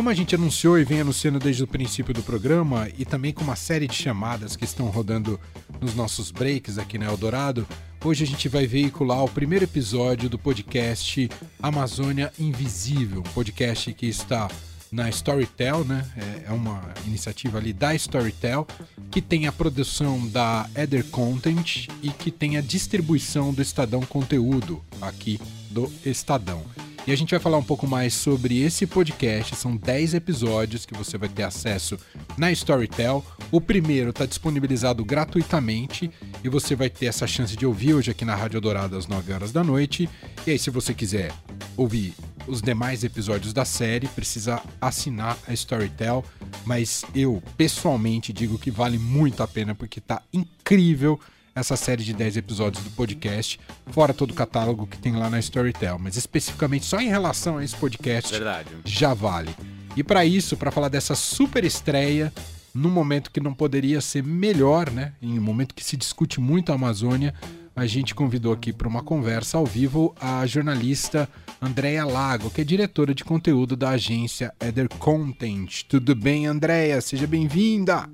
Como 0.00 0.08
a 0.08 0.14
gente 0.14 0.34
anunciou 0.34 0.78
e 0.78 0.84
vem 0.84 1.02
anunciando 1.02 1.38
desde 1.38 1.62
o 1.62 1.66
princípio 1.66 2.14
do 2.14 2.22
programa, 2.22 2.88
e 2.96 3.04
também 3.04 3.34
com 3.34 3.44
uma 3.44 3.54
série 3.54 3.86
de 3.86 3.94
chamadas 3.94 4.56
que 4.56 4.64
estão 4.64 4.86
rodando 4.86 5.38
nos 5.78 5.94
nossos 5.94 6.30
breaks 6.30 6.78
aqui 6.78 6.96
na 6.96 7.04
Eldorado, 7.04 7.68
hoje 8.02 8.24
a 8.24 8.26
gente 8.26 8.48
vai 8.48 8.66
veicular 8.66 9.22
o 9.22 9.28
primeiro 9.28 9.66
episódio 9.66 10.30
do 10.30 10.38
podcast 10.38 11.28
Amazônia 11.62 12.32
Invisível, 12.38 13.20
um 13.20 13.34
podcast 13.34 13.92
que 13.92 14.06
está 14.06 14.48
na 14.90 15.10
Storytel, 15.10 15.84
né? 15.84 16.10
É, 16.16 16.44
é 16.48 16.50
uma 16.50 16.80
iniciativa 17.06 17.58
ali 17.58 17.74
da 17.74 17.94
Storytel, 17.94 18.66
que 19.10 19.20
tem 19.20 19.46
a 19.46 19.52
produção 19.52 20.26
da 20.28 20.66
Eder 20.74 21.04
Content 21.10 21.88
e 22.02 22.08
que 22.08 22.30
tem 22.30 22.56
a 22.56 22.62
distribuição 22.62 23.52
do 23.52 23.60
Estadão 23.60 24.00
Conteúdo 24.00 24.82
aqui 25.02 25.38
do 25.70 25.92
Estadão. 26.06 26.64
E 27.06 27.12
a 27.12 27.16
gente 27.16 27.30
vai 27.30 27.40
falar 27.40 27.56
um 27.56 27.62
pouco 27.62 27.86
mais 27.86 28.12
sobre 28.12 28.60
esse 28.60 28.86
podcast. 28.86 29.56
São 29.56 29.74
10 29.74 30.14
episódios 30.14 30.84
que 30.84 30.94
você 30.94 31.16
vai 31.16 31.28
ter 31.28 31.42
acesso 31.42 31.98
na 32.36 32.52
Storytel. 32.52 33.24
O 33.50 33.60
primeiro 33.60 34.10
está 34.10 34.26
disponibilizado 34.26 35.04
gratuitamente 35.04 36.10
e 36.44 36.48
você 36.48 36.76
vai 36.76 36.90
ter 36.90 37.06
essa 37.06 37.26
chance 37.26 37.56
de 37.56 37.64
ouvir 37.64 37.94
hoje 37.94 38.10
aqui 38.10 38.24
na 38.24 38.34
Rádio 38.34 38.60
Dourada 38.60 38.98
às 38.98 39.06
9 39.06 39.32
horas 39.32 39.50
da 39.50 39.64
noite. 39.64 40.08
E 40.46 40.50
aí, 40.50 40.58
se 40.58 40.68
você 40.68 40.92
quiser 40.92 41.32
ouvir 41.76 42.14
os 42.46 42.60
demais 42.60 43.02
episódios 43.02 43.52
da 43.54 43.64
série, 43.64 44.06
precisa 44.08 44.62
assinar 44.78 45.38
a 45.48 45.54
Storytel. 45.54 46.22
Mas 46.66 47.02
eu, 47.14 47.42
pessoalmente, 47.56 48.32
digo 48.32 48.58
que 48.58 48.70
vale 48.70 48.98
muito 48.98 49.42
a 49.42 49.48
pena 49.48 49.74
porque 49.74 50.00
tá 50.00 50.20
incrível 50.32 51.18
essa 51.54 51.76
série 51.76 52.04
de 52.04 52.12
10 52.12 52.36
episódios 52.36 52.82
do 52.82 52.90
podcast, 52.90 53.58
fora 53.88 54.14
todo 54.14 54.30
o 54.30 54.34
catálogo 54.34 54.86
que 54.86 54.98
tem 54.98 55.16
lá 55.16 55.28
na 55.28 55.38
Storytel, 55.38 55.98
mas 55.98 56.16
especificamente 56.16 56.84
só 56.86 57.00
em 57.00 57.08
relação 57.08 57.58
a 57.58 57.64
esse 57.64 57.76
podcast, 57.76 58.32
Verdade. 58.32 58.68
já 58.84 59.14
vale. 59.14 59.54
E 59.96 60.04
para 60.04 60.24
isso, 60.24 60.56
para 60.56 60.70
falar 60.70 60.88
dessa 60.88 61.14
super 61.14 61.64
estreia, 61.64 62.32
num 62.74 62.90
momento 62.90 63.30
que 63.30 63.40
não 63.40 63.52
poderia 63.52 64.00
ser 64.00 64.22
melhor, 64.22 64.90
né? 64.90 65.12
Em 65.20 65.38
um 65.38 65.42
momento 65.42 65.74
que 65.74 65.84
se 65.84 65.96
discute 65.96 66.40
muito 66.40 66.70
a 66.70 66.76
Amazônia, 66.76 67.34
a 67.74 67.86
gente 67.86 68.14
convidou 68.14 68.52
aqui 68.52 68.72
para 68.72 68.88
uma 68.88 69.02
conversa 69.02 69.58
ao 69.58 69.66
vivo 69.66 70.14
a 70.20 70.46
jornalista 70.46 71.28
Andréia 71.60 72.04
Lago, 72.04 72.50
que 72.50 72.60
é 72.60 72.64
diretora 72.64 73.14
de 73.14 73.24
conteúdo 73.24 73.76
da 73.76 73.90
agência 73.90 74.52
Eder 74.60 74.88
Content. 74.88 75.82
Tudo 75.88 76.14
bem, 76.14 76.46
Andréia? 76.46 77.00
Seja 77.00 77.26
bem-vinda! 77.26 78.08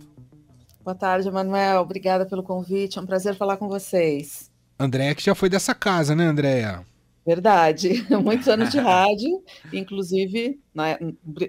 Boa 0.87 0.95
tarde, 0.95 1.29
Manuel. 1.29 1.81
Obrigada 1.81 2.25
pelo 2.25 2.45
convite. 2.45 2.97
É 2.97 3.03
um 3.03 3.07
prazer 3.07 3.35
falar 3.35 3.57
com 3.57 3.67
vocês. 3.67 4.53
Andréia, 4.79 5.17
que 5.17 5.23
já 5.25 5.35
foi 5.35 5.49
dessa 5.49 5.75
casa, 5.75 6.15
né, 6.15 6.27
Andréia? 6.27 6.87
Verdade. 7.27 8.07
Muitos 8.23 8.47
anos 8.47 8.71
de 8.71 8.79
rádio, 8.79 9.43
inclusive 9.73 10.61
na, 10.73 10.97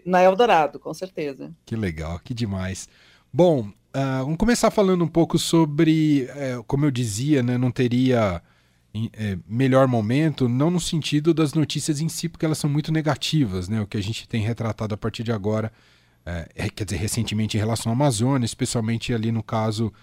na 0.03 0.23
Eldorado, 0.23 0.80
com 0.80 0.91
certeza. 0.91 1.52
Que 1.67 1.75
legal, 1.75 2.19
que 2.23 2.33
demais. 2.33 2.89
Bom, 3.31 3.67
uh, 3.67 4.23
vamos 4.23 4.38
começar 4.38 4.71
falando 4.71 5.03
um 5.03 5.08
pouco 5.08 5.38
sobre, 5.38 6.27
uh, 6.31 6.63
como 6.63 6.85
eu 6.85 6.89
dizia, 6.89 7.43
né, 7.43 7.59
não 7.59 7.69
teria 7.69 8.41
uh, 8.95 9.43
melhor 9.47 9.88
momento, 9.88 10.49
não 10.49 10.71
no 10.71 10.80
sentido 10.80 11.31
das 11.31 11.53
notícias 11.53 12.02
em 12.02 12.09
si, 12.09 12.27
porque 12.27 12.43
elas 12.43 12.58
são 12.58 12.67
muito 12.67 12.91
negativas, 12.91 13.69
né? 13.69 13.80
O 13.81 13.85
que 13.85 13.97
a 13.97 14.02
gente 14.02 14.27
tem 14.27 14.41
retratado 14.41 14.95
a 14.95 14.97
partir 14.97 15.21
de 15.21 15.31
agora 15.31 15.71
é, 16.56 16.70
quer 16.70 16.83
dizer, 16.83 16.97
recentemente 16.97 17.56
em 17.56 17.59
relação 17.59 17.92
à 17.92 17.95
Amazônia, 17.95 18.45
especialmente 18.45 19.14
ali 19.14 19.31
no 19.31 19.42
caso 19.42 19.94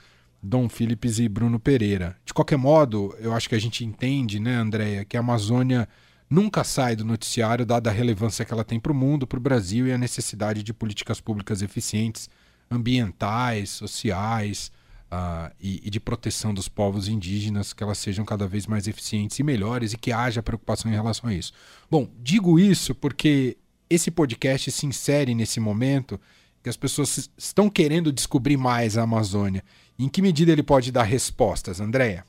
Dom 0.43 0.69
Phillips 0.69 1.19
e 1.19 1.29
Bruno 1.29 1.61
Pereira. 1.61 2.17
De 2.25 2.33
qualquer 2.33 2.57
modo, 2.57 3.15
eu 3.19 3.35
acho 3.35 3.49
que 3.49 3.55
a 3.55 3.59
gente 3.59 3.85
entende, 3.85 4.41
né, 4.41 4.55
Andréia, 4.55 5.05
que 5.05 5.17
a 5.17 5.21
Amazônia 5.21 5.87
nunca 6.29 6.65
sai 6.65 6.97
do 6.97 7.05
noticiário, 7.05 7.67
dada 7.67 7.91
a 7.91 7.93
relevância 7.93 8.45
que 8.45 8.53
ela 8.53 8.65
tem 8.65 8.81
para 8.81 8.93
o 8.93 8.95
mundo, 8.95 9.27
para 9.27 9.39
o 9.39 9.43
Brasil 9.43 9.87
e 9.87 9.93
a 9.93 9.99
necessidade 9.99 10.63
de 10.63 10.73
políticas 10.73 11.21
públicas 11.21 11.63
eficientes, 11.63 12.31
ambientais, 12.71 13.71
sociais 13.71 14.73
uh, 15.13 15.53
e, 15.61 15.83
e 15.85 15.91
de 15.91 16.01
proteção 16.01 16.55
dos 16.55 16.69
povos 16.69 17.07
indígenas, 17.07 17.73
que 17.73 17.83
elas 17.83 17.99
sejam 17.99 18.25
cada 18.25 18.47
vez 18.47 18.67
mais 18.67 18.89
eficientes 18.89 19.39
e 19.39 19.43
melhores 19.43 19.93
e 19.93 19.99
que 19.99 20.13
haja 20.13 20.43
preocupação 20.43 20.91
em 20.91 20.95
relação 20.95 21.29
a 21.29 21.35
isso. 21.35 21.53
Bom, 21.91 22.09
digo 22.23 22.59
isso 22.59 22.95
porque 22.95 23.59
esse 23.89 24.11
podcast 24.11 24.71
se 24.71 24.87
insere 24.87 25.35
nesse 25.35 25.61
momento 25.61 26.21
que 26.63 26.69
as 26.69 26.77
pessoas 26.77 27.31
estão 27.37 27.69
querendo 27.69 28.13
descobrir 28.13 28.57
mais 28.57 28.97
a 28.97 29.03
Amazônia. 29.03 29.63
Em 29.99 30.09
que 30.09 30.23
medida 30.23 30.51
ele 30.51 30.63
pode 30.63 30.91
dar 30.91 31.03
respostas, 31.03 31.81
Andréia? 31.81 32.25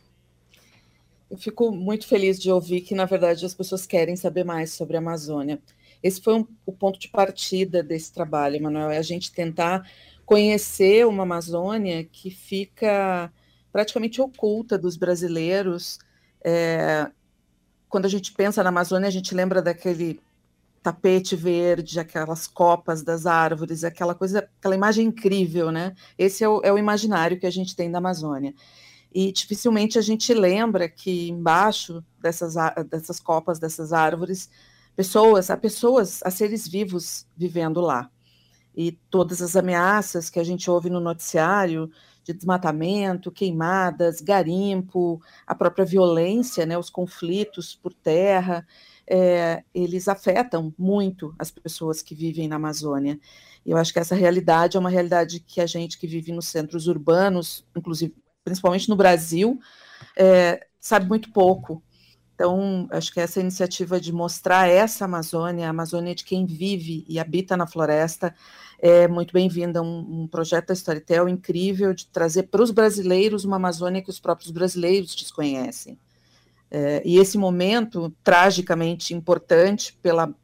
Eu 1.29 1.37
fico 1.37 1.71
muito 1.71 2.05
feliz 2.05 2.39
de 2.39 2.51
ouvir 2.51 2.81
que, 2.81 2.93
na 2.93 3.05
verdade, 3.05 3.45
as 3.45 3.53
pessoas 3.53 3.87
querem 3.87 4.15
saber 4.15 4.43
mais 4.43 4.71
sobre 4.71 4.95
a 4.95 4.99
Amazônia. 4.99 5.59
Esse 6.03 6.21
foi 6.21 6.35
um, 6.35 6.45
o 6.65 6.71
ponto 6.71 6.99
de 6.99 7.07
partida 7.07 7.81
desse 7.81 8.13
trabalho, 8.13 8.61
Manuel, 8.61 8.91
é 8.91 8.97
a 8.97 9.01
gente 9.01 9.31
tentar 9.31 9.89
conhecer 10.25 11.07
uma 11.07 11.23
Amazônia 11.23 12.03
que 12.03 12.29
fica 12.29 13.31
praticamente 13.71 14.21
oculta 14.21 14.77
dos 14.77 14.97
brasileiros. 14.97 15.97
É, 16.43 17.09
quando 17.89 18.05
a 18.05 18.09
gente 18.09 18.33
pensa 18.33 18.61
na 18.61 18.69
Amazônia, 18.69 19.07
a 19.07 19.11
gente 19.11 19.33
lembra 19.33 19.61
daquele 19.61 20.19
tapete 20.85 21.35
verde, 21.35 21.99
aquelas 21.99 22.45
copas 22.45 23.01
das 23.01 23.25
árvores, 23.25 23.83
aquela 23.83 24.13
coisa, 24.13 24.47
aquela 24.59 24.75
imagem 24.75 25.07
incrível, 25.07 25.71
né? 25.71 25.95
Esse 26.15 26.43
é 26.43 26.47
o, 26.47 26.61
é 26.63 26.71
o 26.71 26.77
imaginário 26.77 27.39
que 27.39 27.47
a 27.47 27.51
gente 27.51 27.75
tem 27.75 27.89
da 27.89 27.97
Amazônia. 27.97 28.53
E 29.11 29.31
dificilmente 29.31 29.97
a 29.97 30.01
gente 30.03 30.31
lembra 30.31 30.87
que 30.87 31.27
embaixo 31.27 32.05
dessas, 32.21 32.53
dessas 32.87 33.19
copas, 33.19 33.57
dessas 33.57 33.93
árvores, 33.93 34.47
pessoas, 34.95 35.49
há 35.49 35.57
pessoas, 35.57 36.21
há 36.23 36.29
seres 36.29 36.67
vivos 36.67 37.25
vivendo 37.35 37.81
lá. 37.81 38.11
E 38.75 38.91
todas 39.09 39.41
as 39.41 39.55
ameaças 39.55 40.29
que 40.29 40.39
a 40.39 40.43
gente 40.43 40.69
ouve 40.69 40.91
no 40.91 40.99
noticiário 40.99 41.89
de 42.23 42.31
desmatamento, 42.31 43.31
queimadas, 43.31 44.21
garimpo, 44.21 45.19
a 45.47 45.55
própria 45.55 45.85
violência, 45.85 46.63
né, 46.63 46.77
os 46.77 46.91
conflitos 46.91 47.73
por 47.73 47.91
terra, 47.91 48.67
é, 49.07 49.63
eles 49.73 50.07
afetam 50.07 50.73
muito 50.77 51.33
as 51.37 51.51
pessoas 51.51 52.01
que 52.01 52.15
vivem 52.15 52.47
na 52.47 52.55
Amazônia. 52.55 53.19
E 53.65 53.71
eu 53.71 53.77
acho 53.77 53.93
que 53.93 53.99
essa 53.99 54.15
realidade 54.15 54.77
é 54.77 54.79
uma 54.79 54.89
realidade 54.89 55.39
que 55.39 55.61
a 55.61 55.65
gente 55.65 55.97
que 55.97 56.07
vive 56.07 56.31
nos 56.31 56.47
centros 56.47 56.87
urbanos, 56.87 57.65
inclusive 57.75 58.15
principalmente 58.43 58.89
no 58.89 58.95
Brasil, 58.95 59.59
é, 60.15 60.67
sabe 60.79 61.07
muito 61.07 61.31
pouco. 61.31 61.81
Então, 62.35 62.87
acho 62.91 63.13
que 63.13 63.19
essa 63.19 63.39
iniciativa 63.39 63.99
de 63.99 64.11
mostrar 64.11 64.67
essa 64.67 65.05
Amazônia, 65.05 65.67
a 65.67 65.69
Amazônia 65.69 66.13
de 66.13 66.25
quem 66.25 66.45
vive 66.45 67.05
e 67.07 67.17
habita 67.17 67.55
na 67.55 67.65
floresta, 67.65 68.35
é 68.77 69.07
muito 69.07 69.33
bem-vinda. 69.33 69.81
Um, 69.81 70.23
um 70.23 70.27
projeto 70.27 70.67
da 70.67 70.73
Storytel 70.73 71.29
incrível 71.29 71.93
de 71.93 72.07
trazer 72.07 72.43
para 72.43 72.61
os 72.61 72.71
brasileiros 72.71 73.45
uma 73.45 73.55
Amazônia 73.55 74.01
que 74.01 74.09
os 74.09 74.19
próprios 74.19 74.51
brasileiros 74.51 75.15
desconhecem. 75.15 75.97
É, 76.77 77.01
e 77.05 77.17
esse 77.19 77.37
momento 77.37 78.13
tragicamente 78.21 79.13
importante 79.13 79.97
pela, 80.01 80.35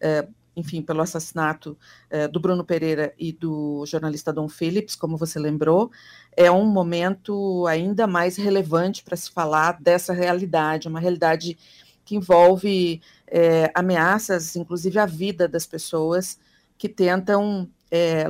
é, 0.00 0.28
enfim, 0.54 0.80
pelo 0.80 1.02
assassinato 1.02 1.76
é, 2.08 2.28
do 2.28 2.38
Bruno 2.38 2.64
Pereira 2.64 3.12
e 3.18 3.32
do 3.32 3.84
jornalista 3.84 4.32
Dom 4.32 4.48
Phillips, 4.48 4.94
como 4.94 5.16
você 5.16 5.40
lembrou, 5.40 5.90
é 6.36 6.48
um 6.48 6.66
momento 6.66 7.66
ainda 7.66 8.06
mais 8.06 8.36
relevante 8.36 9.02
para 9.02 9.16
se 9.16 9.28
falar 9.32 9.82
dessa 9.82 10.12
realidade, 10.12 10.86
uma 10.86 11.00
realidade 11.00 11.58
que 12.04 12.14
envolve 12.14 13.02
é, 13.26 13.68
ameaças, 13.74 14.54
inclusive 14.54 15.00
à 15.00 15.06
vida 15.06 15.48
das 15.48 15.66
pessoas 15.66 16.38
que 16.78 16.88
tentam 16.88 17.68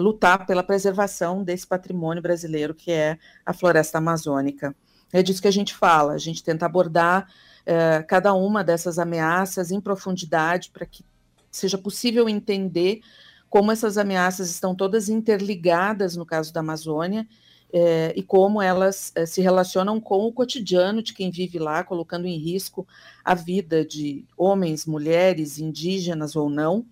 lutar 0.00 0.44
pela 0.44 0.64
preservação 0.64 1.44
desse 1.44 1.64
patrimônio 1.64 2.20
brasileiro 2.20 2.74
que 2.74 2.90
é 2.90 3.16
a 3.46 3.52
floresta 3.52 3.98
amazônica. 3.98 4.74
É 5.12 5.22
disso 5.22 5.42
que 5.42 5.48
a 5.48 5.52
gente 5.52 5.74
fala, 5.74 6.14
a 6.14 6.18
gente 6.18 6.42
tenta 6.42 6.64
abordar 6.64 7.28
uh, 7.62 8.06
cada 8.06 8.32
uma 8.32 8.64
dessas 8.64 8.98
ameaças 8.98 9.70
em 9.70 9.80
profundidade 9.80 10.70
para 10.70 10.86
que 10.86 11.04
seja 11.50 11.76
possível 11.76 12.28
entender 12.28 13.02
como 13.50 13.70
essas 13.70 13.98
ameaças 13.98 14.50
estão 14.50 14.74
todas 14.74 15.10
interligadas 15.10 16.16
no 16.16 16.24
caso 16.24 16.50
da 16.54 16.60
Amazônia 16.60 17.28
eh, 17.70 18.14
e 18.16 18.22
como 18.22 18.62
elas 18.62 19.12
eh, 19.14 19.26
se 19.26 19.42
relacionam 19.42 20.00
com 20.00 20.26
o 20.26 20.32
cotidiano 20.32 21.02
de 21.02 21.12
quem 21.12 21.30
vive 21.30 21.58
lá, 21.58 21.84
colocando 21.84 22.26
em 22.26 22.38
risco 22.38 22.88
a 23.22 23.34
vida 23.34 23.84
de 23.84 24.24
homens, 24.38 24.86
mulheres, 24.86 25.58
indígenas 25.58 26.34
ou 26.34 26.48
não, 26.48 26.86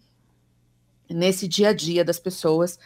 nesse 1.09 1.49
dia 1.49 1.71
a 1.71 1.73
dia 1.73 2.05
das 2.05 2.19
pessoas 2.19 2.79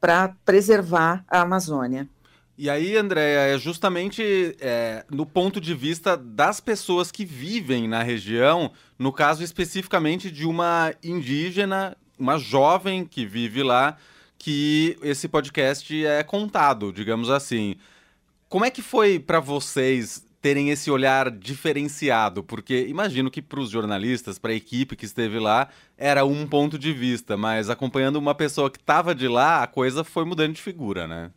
para 0.00 0.34
preservar 0.44 1.24
a 1.28 1.42
Amazônia. 1.42 2.08
E 2.58 2.70
aí, 2.70 2.96
Andréia, 2.96 3.54
é 3.54 3.58
justamente 3.58 4.56
é, 4.60 5.04
no 5.10 5.26
ponto 5.26 5.60
de 5.60 5.74
vista 5.74 6.16
das 6.16 6.58
pessoas 6.58 7.12
que 7.12 7.22
vivem 7.22 7.86
na 7.86 8.02
região, 8.02 8.72
no 8.98 9.12
caso 9.12 9.44
especificamente 9.44 10.30
de 10.30 10.46
uma 10.46 10.94
indígena, 11.04 11.94
uma 12.18 12.38
jovem 12.38 13.04
que 13.04 13.26
vive 13.26 13.62
lá, 13.62 13.98
que 14.38 14.96
esse 15.02 15.28
podcast 15.28 16.06
é 16.06 16.22
contado, 16.22 16.94
digamos 16.94 17.28
assim. 17.28 17.76
Como 18.48 18.64
é 18.64 18.70
que 18.70 18.80
foi 18.80 19.18
para 19.18 19.38
vocês 19.38 20.24
terem 20.40 20.70
esse 20.70 20.90
olhar 20.90 21.30
diferenciado? 21.30 22.42
Porque 22.42 22.86
imagino 22.88 23.30
que 23.30 23.42
para 23.42 23.60
os 23.60 23.68
jornalistas, 23.68 24.38
para 24.38 24.52
a 24.52 24.56
equipe 24.56 24.96
que 24.96 25.04
esteve 25.04 25.38
lá, 25.38 25.68
era 25.98 26.24
um 26.24 26.46
ponto 26.46 26.78
de 26.78 26.94
vista, 26.94 27.36
mas 27.36 27.68
acompanhando 27.68 28.16
uma 28.16 28.34
pessoa 28.34 28.70
que 28.70 28.78
estava 28.78 29.14
de 29.14 29.28
lá, 29.28 29.62
a 29.62 29.66
coisa 29.66 30.02
foi 30.02 30.24
mudando 30.24 30.54
de 30.54 30.62
figura, 30.62 31.06
né? 31.06 31.30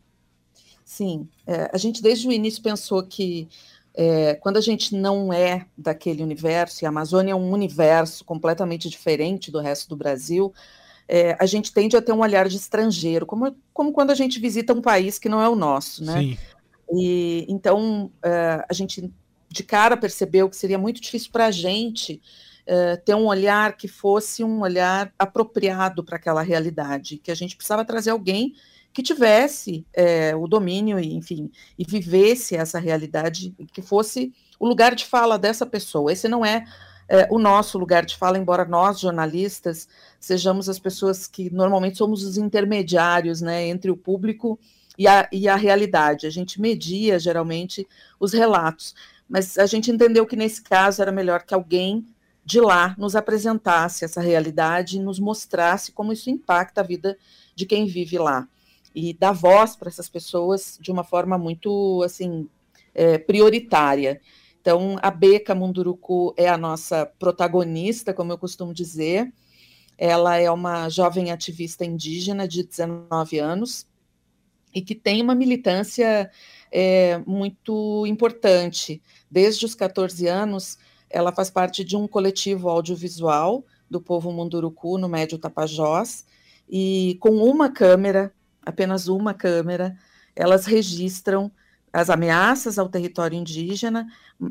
Sim, 0.89 1.29
é, 1.45 1.69
a 1.71 1.77
gente 1.77 2.01
desde 2.01 2.27
o 2.27 2.31
início 2.31 2.63
pensou 2.63 3.03
que 3.03 3.47
é, 3.93 4.33
quando 4.33 4.57
a 4.57 4.61
gente 4.61 4.95
não 4.95 5.31
é 5.31 5.67
daquele 5.77 6.23
universo, 6.23 6.83
e 6.83 6.85
a 6.87 6.89
Amazônia 6.89 7.33
é 7.33 7.35
um 7.35 7.51
universo 7.51 8.25
completamente 8.25 8.89
diferente 8.89 9.51
do 9.51 9.59
resto 9.59 9.87
do 9.87 9.95
Brasil, 9.95 10.51
é, 11.07 11.37
a 11.39 11.45
gente 11.45 11.71
tende 11.71 11.95
a 11.95 12.01
ter 12.01 12.11
um 12.11 12.21
olhar 12.21 12.49
de 12.49 12.57
estrangeiro, 12.57 13.23
como, 13.27 13.55
como 13.71 13.93
quando 13.93 14.09
a 14.09 14.15
gente 14.15 14.39
visita 14.39 14.73
um 14.73 14.81
país 14.81 15.19
que 15.19 15.29
não 15.29 15.39
é 15.39 15.47
o 15.47 15.55
nosso, 15.55 16.03
né? 16.03 16.21
Sim. 16.21 16.37
E 16.91 17.45
então 17.47 18.11
é, 18.25 18.65
a 18.67 18.73
gente 18.73 19.13
de 19.47 19.63
cara 19.63 19.95
percebeu 19.95 20.49
que 20.49 20.55
seria 20.55 20.79
muito 20.79 20.99
difícil 20.99 21.29
para 21.31 21.45
a 21.45 21.51
gente 21.51 22.19
é, 22.65 22.95
ter 22.95 23.13
um 23.13 23.27
olhar 23.27 23.77
que 23.77 23.87
fosse 23.87 24.43
um 24.43 24.61
olhar 24.61 25.13
apropriado 25.19 26.03
para 26.03 26.15
aquela 26.15 26.41
realidade, 26.41 27.17
que 27.17 27.29
a 27.29 27.35
gente 27.35 27.55
precisava 27.55 27.85
trazer 27.85 28.09
alguém 28.09 28.55
que 28.99 29.03
tivesse 29.03 29.85
é, 29.93 30.35
o 30.35 30.45
domínio, 30.45 30.99
enfim, 30.99 31.49
e 31.77 31.85
vivesse 31.85 32.57
essa 32.57 32.79
realidade, 32.79 33.55
que 33.71 33.81
fosse 33.81 34.33
o 34.59 34.67
lugar 34.67 34.93
de 34.93 35.05
fala 35.05 35.39
dessa 35.39 35.65
pessoa. 35.65 36.11
Esse 36.11 36.27
não 36.27 36.45
é 36.45 36.65
é, 37.07 37.25
o 37.31 37.39
nosso 37.39 37.77
lugar 37.77 38.05
de 38.05 38.17
fala, 38.17 38.37
embora 38.37 38.65
nós, 38.65 38.99
jornalistas, 38.99 39.87
sejamos 40.19 40.67
as 40.67 40.77
pessoas 40.77 41.27
que 41.27 41.49
normalmente 41.49 41.97
somos 41.97 42.25
os 42.25 42.37
intermediários 42.37 43.39
né, 43.39 43.67
entre 43.67 43.89
o 43.89 43.95
público 43.95 44.59
e 44.97 45.07
a, 45.07 45.29
e 45.31 45.47
a 45.47 45.55
realidade. 45.55 46.27
A 46.27 46.29
gente 46.29 46.59
media, 46.59 47.17
geralmente, 47.17 47.87
os 48.19 48.33
relatos. 48.33 48.93
Mas 49.29 49.57
a 49.57 49.65
gente 49.65 49.89
entendeu 49.89 50.25
que, 50.25 50.35
nesse 50.35 50.61
caso, 50.61 51.01
era 51.01 51.11
melhor 51.11 51.43
que 51.43 51.53
alguém 51.53 52.05
de 52.43 52.59
lá 52.59 52.95
nos 52.97 53.15
apresentasse 53.15 54.03
essa 54.03 54.19
realidade 54.19 54.97
e 54.97 55.01
nos 55.01 55.19
mostrasse 55.19 55.93
como 55.93 56.11
isso 56.11 56.29
impacta 56.29 56.81
a 56.81 56.83
vida 56.83 57.17
de 57.55 57.65
quem 57.65 57.85
vive 57.85 58.17
lá. 58.17 58.45
E 58.93 59.13
dar 59.13 59.31
voz 59.31 59.75
para 59.75 59.89
essas 59.89 60.09
pessoas 60.09 60.77
de 60.81 60.91
uma 60.91 61.03
forma 61.03 61.37
muito 61.37 62.01
assim 62.03 62.47
é, 62.93 63.17
prioritária. 63.17 64.19
Então, 64.61 64.97
a 65.01 65.09
Beca 65.09 65.55
Munduruku 65.55 66.33
é 66.35 66.49
a 66.49 66.57
nossa 66.57 67.05
protagonista, 67.05 68.13
como 68.13 68.31
eu 68.31 68.37
costumo 68.37 68.73
dizer. 68.73 69.31
Ela 69.97 70.37
é 70.37 70.49
uma 70.49 70.89
jovem 70.89 71.31
ativista 71.31 71.85
indígena 71.85 72.47
de 72.47 72.63
19 72.63 73.39
anos 73.39 73.87
e 74.73 74.81
que 74.81 74.95
tem 74.95 75.21
uma 75.21 75.35
militância 75.35 76.29
é, 76.71 77.17
muito 77.25 78.05
importante. 78.05 79.01
Desde 79.29 79.65
os 79.65 79.75
14 79.75 80.27
anos, 80.27 80.77
ela 81.09 81.31
faz 81.31 81.49
parte 81.49 81.83
de 81.83 81.95
um 81.95 82.07
coletivo 82.07 82.69
audiovisual 82.69 83.65
do 83.89 83.99
povo 83.99 84.31
Munduruku, 84.31 84.97
no 84.97 85.09
Médio 85.09 85.39
Tapajós, 85.39 86.25
e 86.69 87.17
com 87.19 87.31
uma 87.31 87.71
câmera, 87.71 88.31
apenas 88.65 89.07
uma 89.07 89.33
câmera, 89.33 89.97
elas 90.35 90.65
registram 90.65 91.51
as 91.91 92.09
ameaças 92.09 92.77
ao 92.77 92.87
território 92.87 93.37
indígena 93.37 94.07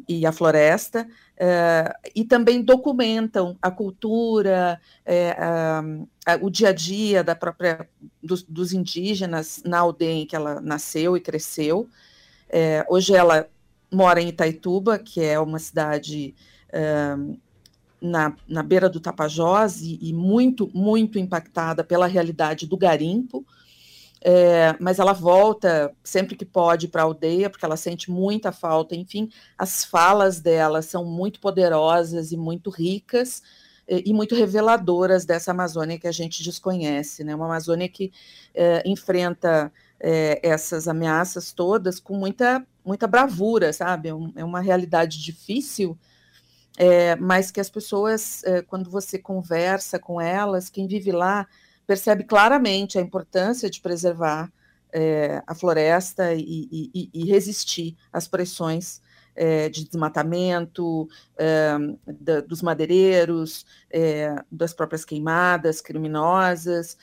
e 0.08 0.26
à 0.26 0.32
floresta, 0.32 1.08
eh, 1.36 1.94
e 2.14 2.24
também 2.24 2.62
documentam 2.62 3.56
a 3.62 3.70
cultura, 3.70 4.80
a, 5.36 6.32
a, 6.32 6.36
o 6.42 6.50
dia 6.50 6.70
a 6.70 6.72
dia 6.72 7.22
da 7.22 7.34
própria, 7.34 7.88
dos, 8.22 8.42
dos, 8.42 8.72
indígenas 8.72 9.62
na 9.64 9.78
aldeia 9.78 10.22
em 10.22 10.26
que 10.26 10.34
ela 10.34 10.60
nasceu 10.60 11.16
e 11.16 11.20
cresceu. 11.20 11.88
Eh, 12.50 12.84
hoje 12.88 13.14
ela 13.14 13.48
mora 13.90 14.20
em 14.20 14.28
Itaituba, 14.28 14.98
que 14.98 15.22
é 15.22 15.38
uma 15.38 15.58
cidade 15.58 16.34
na, 18.00 18.36
na 18.46 18.62
beira 18.62 18.88
do 18.88 19.00
Tapajós 19.00 19.80
e, 19.80 19.98
e 20.02 20.12
muito, 20.12 20.70
muito 20.74 21.18
impactada 21.18 21.82
pela 21.82 22.06
realidade 22.06 22.66
do 22.66 22.76
garimpo, 22.76 23.46
é, 24.20 24.74
mas 24.80 24.98
ela 24.98 25.12
volta 25.12 25.94
sempre 26.02 26.36
que 26.36 26.44
pode 26.44 26.88
para 26.88 27.02
a 27.02 27.04
aldeia, 27.04 27.48
porque 27.48 27.64
ela 27.64 27.76
sente 27.76 28.10
muita 28.10 28.50
falta. 28.50 28.94
Enfim, 28.96 29.30
as 29.56 29.84
falas 29.84 30.40
dela 30.40 30.82
são 30.82 31.04
muito 31.04 31.40
poderosas 31.40 32.32
e 32.32 32.36
muito 32.36 32.70
ricas 32.70 33.42
e, 33.88 34.12
muito 34.12 34.34
reveladoras 34.34 35.24
dessa 35.24 35.52
Amazônia 35.52 35.98
que 35.98 36.06
a 36.06 36.12
gente 36.12 36.42
desconhece, 36.42 37.24
né? 37.24 37.34
Uma 37.34 37.46
Amazônia 37.46 37.88
que 37.88 38.12
é, 38.54 38.82
enfrenta 38.84 39.72
é, 39.98 40.38
essas 40.42 40.86
ameaças 40.86 41.52
todas 41.52 41.98
com 41.98 42.14
muita, 42.14 42.64
muita 42.84 43.06
bravura, 43.06 43.72
sabe? 43.72 44.10
É, 44.10 44.12
é 44.40 44.44
uma 44.44 44.60
realidade 44.60 45.22
difícil. 45.22 45.98
É, 46.76 47.16
mas 47.16 47.50
que 47.50 47.60
as 47.60 47.70
pessoas, 47.70 48.44
é, 48.44 48.62
quando 48.62 48.88
você 48.88 49.18
conversa 49.18 49.98
com 49.98 50.20
elas, 50.20 50.68
quem 50.68 50.86
vive 50.86 51.10
lá, 51.10 51.46
percebe 51.88 52.22
claramente 52.22 52.98
a 52.98 53.00
importância 53.00 53.70
de 53.70 53.80
preservar 53.80 54.52
é, 54.92 55.42
a 55.46 55.54
floresta 55.54 56.34
e, 56.34 56.68
e, 56.70 57.10
e, 57.14 57.24
resistir 57.24 57.96
às 58.12 58.28
pressões 58.28 59.00
é, 59.34 59.70
de 59.70 59.84
desmatamento, 59.88 61.08
é, 61.38 61.72
da, 62.06 62.42
dos 62.42 62.60
madeireiros, 62.60 63.64
das 64.52 64.74
próprias 64.74 65.02
queimadas 65.02 65.80
criminosas, 65.80 66.98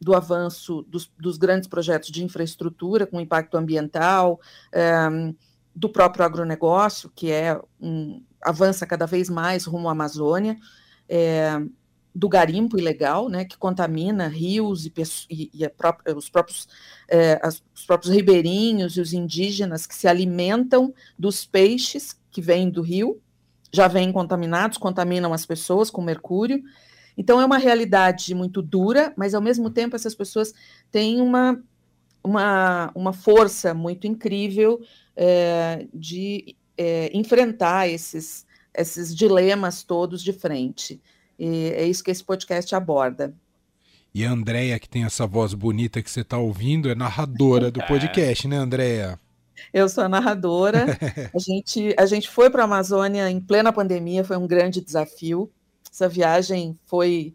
do 0.00 0.16
avanço 0.16 0.82
dos, 0.88 1.08
dos, 1.16 1.38
grandes 1.38 1.68
projetos 1.68 2.10
de 2.10 2.24
infraestrutura 2.24 3.06
com 3.06 3.20
impacto 3.20 3.56
ambiental, 3.56 4.40
do 5.74 5.88
próprio 5.88 6.24
agronegócio, 6.24 7.12
que 7.14 7.30
é 7.30 7.60
um, 7.80 8.20
avança 8.42 8.86
cada 8.86 9.06
vez 9.06 9.28
mais 9.28 9.64
rumo 9.64 9.88
à 9.88 9.92
Amazônia. 9.92 10.56
Do 12.18 12.30
garimpo 12.30 12.78
ilegal, 12.78 13.28
né, 13.28 13.44
que 13.44 13.58
contamina 13.58 14.26
rios 14.26 14.86
e, 14.86 14.92
e, 15.28 15.50
e 15.52 15.68
própria, 15.68 16.16
os, 16.16 16.30
próprios, 16.30 16.66
é, 17.06 17.38
as, 17.42 17.62
os 17.74 17.84
próprios 17.84 18.14
ribeirinhos 18.14 18.96
e 18.96 19.00
os 19.02 19.12
indígenas 19.12 19.86
que 19.86 19.94
se 19.94 20.08
alimentam 20.08 20.94
dos 21.18 21.44
peixes 21.44 22.18
que 22.30 22.40
vêm 22.40 22.70
do 22.70 22.80
rio, 22.80 23.20
já 23.70 23.86
vêm 23.86 24.10
contaminados, 24.12 24.78
contaminam 24.78 25.34
as 25.34 25.44
pessoas 25.44 25.90
com 25.90 26.00
mercúrio. 26.00 26.62
Então 27.18 27.38
é 27.38 27.44
uma 27.44 27.58
realidade 27.58 28.34
muito 28.34 28.62
dura, 28.62 29.12
mas 29.14 29.34
ao 29.34 29.42
mesmo 29.42 29.68
tempo 29.68 29.94
essas 29.94 30.14
pessoas 30.14 30.54
têm 30.90 31.20
uma, 31.20 31.62
uma, 32.24 32.90
uma 32.94 33.12
força 33.12 33.74
muito 33.74 34.06
incrível 34.06 34.80
é, 35.14 35.86
de 35.92 36.56
enfrentar 37.12 37.88
esses, 37.88 38.46
esses 38.74 39.14
dilemas 39.14 39.82
todos 39.82 40.22
de 40.22 40.32
frente. 40.32 41.00
E 41.38 41.72
é 41.74 41.84
isso 41.84 42.02
que 42.02 42.10
esse 42.10 42.24
podcast 42.24 42.74
aborda. 42.74 43.34
E 44.14 44.24
a 44.24 44.30
Andrea, 44.30 44.78
que 44.78 44.88
tem 44.88 45.04
essa 45.04 45.26
voz 45.26 45.52
bonita 45.52 46.00
que 46.00 46.10
você 46.10 46.22
está 46.22 46.38
ouvindo, 46.38 46.88
é 46.88 46.94
narradora 46.94 47.70
do 47.70 47.80
podcast, 47.86 48.48
né, 48.48 48.56
Andrea? 48.56 49.18
Eu 49.72 49.88
sou 49.88 50.04
a 50.04 50.08
narradora. 50.08 50.86
a, 51.34 51.38
gente, 51.38 51.94
a 51.98 52.06
gente 52.06 52.28
foi 52.28 52.48
para 52.48 52.62
a 52.62 52.64
Amazônia 52.64 53.30
em 53.30 53.40
plena 53.40 53.72
pandemia, 53.72 54.24
foi 54.24 54.36
um 54.36 54.46
grande 54.46 54.80
desafio. 54.80 55.50
Essa 55.92 56.08
viagem 56.08 56.78
foi 56.86 57.34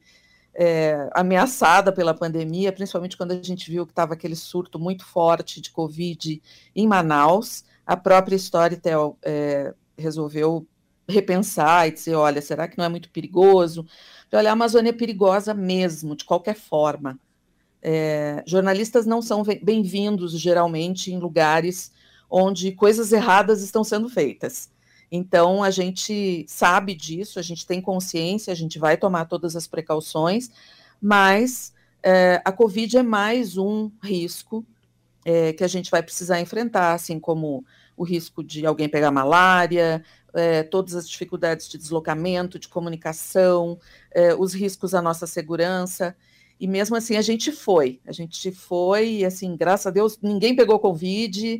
é, 0.54 1.10
ameaçada 1.14 1.92
pela 1.92 2.14
pandemia, 2.14 2.72
principalmente 2.72 3.18
quando 3.18 3.32
a 3.32 3.42
gente 3.42 3.70
viu 3.70 3.86
que 3.86 3.92
estava 3.92 4.14
aquele 4.14 4.36
surto 4.36 4.80
muito 4.80 5.06
forte 5.06 5.62
de 5.62 5.72
Covid 5.72 6.42
em 6.76 6.88
Manaus. 6.88 7.64
A 7.86 7.96
própria 7.96 8.36
Storytel 8.36 9.18
é, 9.22 9.74
resolveu 9.98 10.66
repensar 11.08 11.88
e 11.88 11.92
dizer, 11.92 12.16
olha, 12.16 12.42
será 12.42 12.68
que 12.68 12.78
não 12.78 12.86
é 12.86 12.90
muito 12.90 13.10
perigoso? 13.10 13.86
Olha, 14.32 14.50
a 14.50 14.54
Amazônia 14.54 14.92
é 14.92 14.94
perigosa 14.94 15.54
mesmo, 15.54 16.16
de 16.16 16.24
qualquer 16.24 16.56
forma. 16.56 17.20
É, 17.82 18.44
jornalistas 18.46 19.06
não 19.06 19.22
são 19.22 19.44
bem-vindos, 19.62 20.40
geralmente, 20.40 21.12
em 21.12 21.20
lugares 21.20 21.92
onde 22.30 22.72
coisas 22.72 23.12
erradas 23.12 23.62
estão 23.62 23.84
sendo 23.84 24.08
feitas. 24.08 24.70
Então, 25.12 25.62
a 25.62 25.70
gente 25.70 26.46
sabe 26.48 26.96
disso, 26.96 27.38
a 27.38 27.42
gente 27.42 27.66
tem 27.66 27.82
consciência, 27.82 28.54
a 28.54 28.56
gente 28.56 28.80
vai 28.80 28.96
tomar 28.96 29.26
todas 29.26 29.58
as 29.58 29.68
precauções, 29.68 30.50
mas 31.02 31.74
é, 32.02 32.42
a 32.46 32.52
Covid 32.52 32.98
é 32.98 33.04
mais 33.04 33.58
um 33.58 33.92
risco 34.02 34.66
é, 35.26 35.52
que 35.52 35.64
a 35.64 35.68
gente 35.68 35.92
vai 35.92 36.02
precisar 36.02 36.40
enfrentar, 36.40 36.94
assim 36.94 37.20
como 37.20 37.66
o 37.98 38.04
risco 38.04 38.44
de 38.44 38.66
alguém 38.66 38.88
pegar 38.88 39.12
malária, 39.12 40.04
é, 40.34 40.64
todas 40.64 40.96
as 40.96 41.10
dificuldades 41.10 41.68
de 41.68 41.78
deslocamento, 41.78 42.60
de 42.60 42.68
comunicação, 42.68 43.80
é, 44.12 44.34
os 44.34 44.54
riscos 44.54 44.94
à 44.94 45.02
nossa 45.02 45.28
segurança. 45.28 46.16
E 46.60 46.68
mesmo 46.68 46.96
assim 46.96 47.16
a 47.16 47.22
gente 47.22 47.52
foi, 47.52 48.00
a 48.06 48.12
gente 48.12 48.52
foi, 48.52 49.10
e 49.14 49.26
assim, 49.26 49.56
graças 49.56 49.88
a 49.88 49.92
Deus, 49.92 50.20
ninguém 50.22 50.56
pegou 50.56 50.80
Covid, 50.80 51.60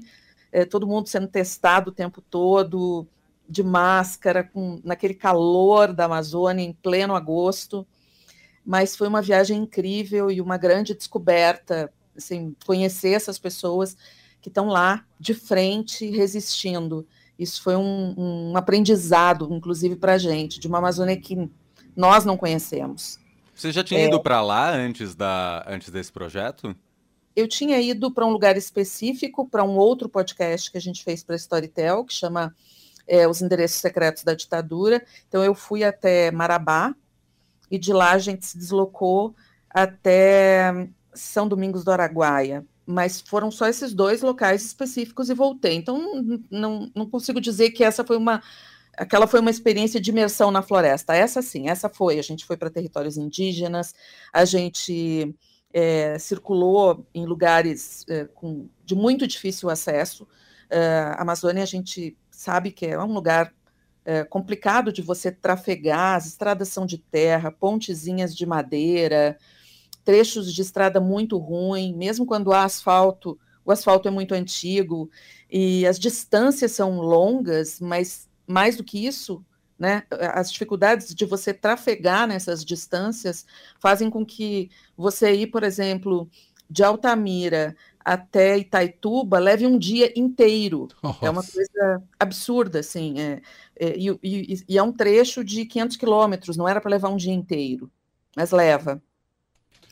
é, 0.52 0.66
todo 0.66 0.88
mundo 0.88 1.08
sendo 1.08 1.28
testado 1.28 1.90
o 1.90 1.94
tempo 1.94 2.22
todo, 2.22 3.08
de 3.50 3.64
máscara, 3.64 4.44
com, 4.44 4.80
naquele 4.84 5.14
calor 5.14 5.94
da 5.94 6.06
Amazônia, 6.06 6.64
em 6.64 6.72
pleno 6.72 7.16
agosto. 7.16 7.86
Mas 8.66 8.96
foi 8.96 9.08
uma 9.08 9.22
viagem 9.22 9.58
incrível 9.58 10.32
e 10.32 10.40
uma 10.40 10.58
grande 10.58 10.94
descoberta, 10.94 11.92
assim, 12.16 12.56
conhecer 12.66 13.10
essas 13.10 13.38
pessoas 13.40 13.98
que 14.42 14.50
estão 14.50 14.68
lá 14.68 15.06
de 15.20 15.34
frente, 15.34 16.10
resistindo 16.10 17.06
Isso 17.42 17.64
foi 17.64 17.76
um, 17.76 18.14
um 18.16 18.56
aprendizado, 18.56 19.52
inclusive, 19.52 19.96
para 19.96 20.14
a 20.14 20.18
gente, 20.20 20.60
de 20.60 20.68
uma 20.68 20.78
Amazônia 20.78 21.18
que 21.18 21.50
nós 21.96 22.24
não 22.24 22.38
conhecemos. 22.38 23.20
Você 23.56 23.72
já 23.72 23.84
tinha 23.84 24.02
é, 24.02 24.06
ido 24.06 24.22
para 24.22 24.44
lá 24.44 24.72
antes, 24.72 25.16
da, 25.16 25.66
antes 25.68 25.90
desse 25.90 26.12
projeto? 26.12 26.76
Eu 27.36 27.48
tinha 27.48 27.82
ido 27.82 28.12
para 28.12 28.28
um 28.28 28.30
lugar 28.30 28.58
específico, 28.58 29.50
para 29.50 29.64
um 29.64 29.76
outro 29.76 30.08
podcast 30.08 30.72
que 30.72 30.78
a 30.78 30.82
gente 30.82 31.04
fez 31.04 31.24
para 31.24 31.34
a 31.34 31.38
Storytel, 31.38 32.06
que 32.06 32.14
chama 32.14 32.56
é, 33.08 33.28
Os 33.28 33.42
Endereços 33.42 33.82
Secretos 33.82 34.24
da 34.24 34.36
Ditadura. 34.36 35.04
Então, 35.28 35.44
eu 35.44 35.56
fui 35.56 35.84
até 35.84 36.30
Marabá, 36.30 36.94
e 37.72 37.80
de 37.80 37.92
lá 37.92 38.12
a 38.12 38.20
gente 38.20 38.46
se 38.46 38.56
deslocou 38.56 39.34
até 39.68 40.88
São 41.12 41.48
Domingos 41.48 41.84
do 41.84 41.90
Araguaia, 41.90 42.64
mas 42.86 43.22
foram 43.22 43.52
só 43.52 43.68
esses 43.68 43.94
dois 43.94 44.22
locais 44.22 44.66
específicos 44.66 45.30
e 45.30 45.34
voltei. 45.34 45.76
Então, 45.76 46.40
não, 46.50 46.92
não 46.96 47.10
consigo 47.10 47.40
dizer 47.40 47.72
que 47.72 47.84
essa 47.84 48.04
foi 48.04 48.18
uma. 48.18 48.42
Aquela 48.98 49.26
foi 49.26 49.40
uma 49.40 49.50
experiência 49.50 50.02
de 50.02 50.12
imersão 50.12 50.52
na 50.52 50.62
floresta. 50.62 51.16
Essa 51.16 51.42
sim, 51.42 51.70
essa 51.70 51.90
foi. 51.90 52.20
A 52.20 52.24
gente 52.24 52.46
foi 52.46 52.58
para 52.58 52.70
territórios 52.70 53.18
indígenas, 53.18 53.96
a 54.34 54.44
gente 54.46 55.34
é, 55.74 56.18
circulou 56.20 57.06
em 57.14 57.26
lugares 57.26 58.06
é, 58.10 58.26
com, 58.26 58.68
de 58.86 58.96
muito 58.96 59.26
difícil 59.26 59.70
acesso. 59.70 60.28
É, 60.70 61.14
a 61.18 61.22
Amazônia, 61.22 61.64
a 61.64 61.68
gente 61.68 62.18
sabe 62.30 62.72
que 62.72 62.86
é 62.86 63.00
um 63.00 63.14
lugar 63.14 63.54
é, 64.04 64.24
complicado 64.24 64.92
de 64.92 65.02
você 65.02 65.32
trafegar, 65.32 66.16
as 66.16 66.26
estradas 66.26 66.70
são 66.70 66.86
de 66.86 66.98
terra, 66.98 67.52
pontezinhas 67.52 68.36
de 68.36 68.46
madeira, 68.46 69.38
trechos 70.04 70.54
de 70.54 70.62
estrada 70.62 71.00
muito 71.00 71.38
ruim, 71.38 71.96
mesmo 71.96 72.26
quando 72.26 72.52
há 72.52 72.64
asfalto, 72.64 73.40
o 73.64 73.72
asfalto 73.72 74.08
é 74.08 74.12
muito 74.12 74.34
antigo 74.34 75.10
e 75.50 75.86
as 75.86 76.00
distâncias 76.00 76.72
são 76.72 77.00
longas, 77.00 77.80
mas 77.80 78.30
mais 78.48 78.76
do 78.76 78.84
que 78.84 79.06
isso, 79.06 79.44
né, 79.78 80.04
as 80.34 80.52
dificuldades 80.52 81.14
de 81.14 81.26
você 81.26 81.54
trafegar 81.54 82.28
nessas 82.28 82.64
distâncias 82.64 83.46
fazem 83.80 84.10
com 84.10 84.26
que 84.26 84.70
você 84.96 85.34
ir, 85.34 85.48
por 85.48 85.64
exemplo, 85.64 86.30
de 86.70 86.84
Altamira 86.84 87.76
até 88.04 88.58
Itaituba 88.58 89.40
leve 89.40 89.66
um 89.66 89.78
dia 89.78 90.12
inteiro. 90.16 90.88
Nossa. 91.04 91.26
É 91.26 91.30
uma 91.30 91.44
coisa 91.44 92.04
absurda, 92.20 92.80
assim. 92.80 93.20
É, 93.20 93.42
é 93.80 93.98
e, 93.98 94.10
e, 94.24 94.64
e, 94.68 94.78
é 94.78 94.84
um 94.84 94.92
trecho 94.92 95.44
de 95.44 95.66
500 95.66 95.98
quilômetros, 95.98 96.58
não 96.58 96.68
era 96.68 96.82
para 96.82 96.92
levar 96.92 97.10
um 97.10 97.18
dia 97.18 97.34
inteiro, 97.34 97.92
mas 98.36 98.52
leva. 98.52 99.02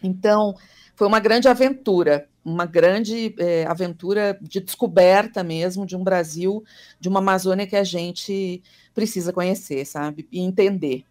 Então, 0.03 0.55
foi 0.95 1.07
uma 1.07 1.19
grande 1.19 1.47
aventura, 1.47 2.27
uma 2.43 2.65
grande 2.65 3.33
é, 3.37 3.65
aventura 3.65 4.37
de 4.41 4.59
descoberta 4.59 5.43
mesmo 5.43 5.85
de 5.85 5.95
um 5.95 6.03
Brasil, 6.03 6.63
de 6.99 7.07
uma 7.07 7.19
Amazônia 7.19 7.67
que 7.67 7.75
a 7.75 7.83
gente 7.83 8.61
precisa 8.93 9.31
conhecer, 9.31 9.85
sabe? 9.85 10.27
E 10.31 10.39
entender. 10.39 11.05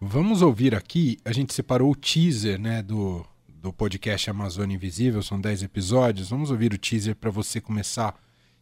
Vamos 0.00 0.40
ouvir 0.40 0.74
aqui, 0.74 1.18
a 1.24 1.32
gente 1.32 1.52
separou 1.52 1.90
o 1.90 1.94
teaser, 1.94 2.58
né, 2.58 2.82
do, 2.82 3.26
do 3.46 3.70
podcast 3.70 4.30
Amazônia 4.30 4.74
Invisível, 4.74 5.22
são 5.22 5.38
10 5.38 5.64
episódios. 5.64 6.30
Vamos 6.30 6.50
ouvir 6.50 6.72
o 6.72 6.78
teaser 6.78 7.14
para 7.14 7.30
você 7.30 7.60
começar 7.60 8.08
a 8.08 8.14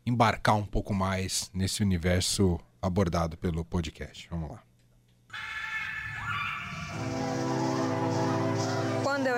embarcar 0.04 0.56
um 0.56 0.66
pouco 0.66 0.92
mais 0.92 1.48
nesse 1.54 1.82
universo 1.82 2.58
abordado 2.82 3.36
pelo 3.36 3.64
podcast. 3.64 4.26
Vamos 4.28 4.50
lá. 4.50 4.67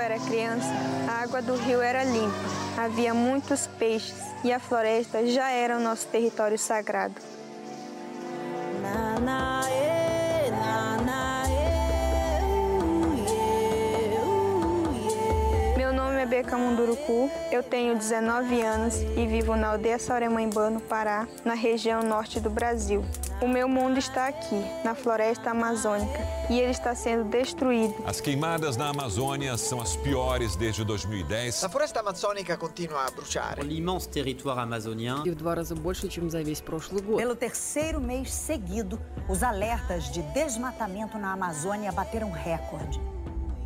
Era 0.00 0.18
criança, 0.18 0.68
a 1.08 1.22
água 1.22 1.42
do 1.42 1.54
rio 1.54 1.80
era 1.80 2.02
limpa, 2.02 2.34
havia 2.76 3.12
muitos 3.12 3.66
peixes 3.66 4.18
e 4.42 4.52
a 4.52 4.58
floresta 4.58 5.26
já 5.26 5.50
era 5.50 5.76
o 5.76 5.80
nosso 5.80 6.06
território 6.08 6.58
sagrado. 6.58 7.39
Maria 16.40 16.44
Camundurucu, 16.44 17.30
eu 17.52 17.62
tenho 17.62 17.94
19 17.98 18.62
anos 18.62 18.94
e 18.94 19.26
vivo 19.26 19.54
na 19.56 19.72
aldeia 19.72 19.98
Sauremãmbá, 19.98 20.70
no 20.70 20.80
Pará, 20.80 21.28
na 21.44 21.52
região 21.52 22.02
norte 22.02 22.40
do 22.40 22.48
Brasil. 22.48 23.04
O 23.42 23.48
meu 23.48 23.68
mundo 23.68 23.98
está 23.98 24.28
aqui, 24.28 24.64
na 24.82 24.94
floresta 24.94 25.50
amazônica, 25.50 26.18
e 26.48 26.58
ele 26.58 26.70
está 26.70 26.94
sendo 26.94 27.24
destruído. 27.24 27.94
As 28.06 28.22
queimadas 28.22 28.76
na 28.76 28.88
Amazônia 28.88 29.56
são 29.58 29.82
as 29.82 29.96
piores 29.96 30.56
desde 30.56 30.82
2010. 30.82 31.62
A 31.62 31.68
floresta 31.68 32.00
amazônica 32.00 32.56
continua 32.56 33.06
a 33.06 33.10
bruxar. 33.10 33.58
O 33.60 33.66
imenso 33.66 34.08
território 34.08 34.62
amazoniano. 34.62 35.24
Pelo 37.16 37.36
terceiro 37.36 38.00
mês 38.00 38.32
seguido, 38.32 38.98
os 39.28 39.42
alertas 39.42 40.10
de 40.10 40.22
desmatamento 40.32 41.18
na 41.18 41.32
Amazônia 41.32 41.92
bateram 41.92 42.30
recorde. 42.30 42.98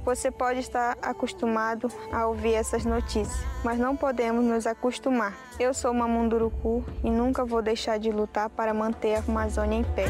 Você 0.05 0.31
pode 0.31 0.61
estar 0.61 0.99
acostumado 1.01 1.91
a 2.13 2.27
ouvir 2.27 2.55
essas 2.55 2.85
notícias, 2.85 3.41
mas 3.65 3.79
não 3.79 3.97
podemos 3.97 4.45
nos 4.45 4.67
acostumar. 4.67 5.35
Eu 5.59 5.73
sou 5.73 5.91
uma 5.93 6.07
Munduruku 6.07 6.85
e 7.03 7.11
nunca 7.11 7.45
vou 7.45 7.63
deixar 7.63 7.99
de 7.99 8.11
lutar 8.11 8.51
para 8.51 8.75
manter 8.75 9.17
a 9.17 9.19
Amazônia 9.21 9.79
em 9.79 9.85
pé. 9.85 10.07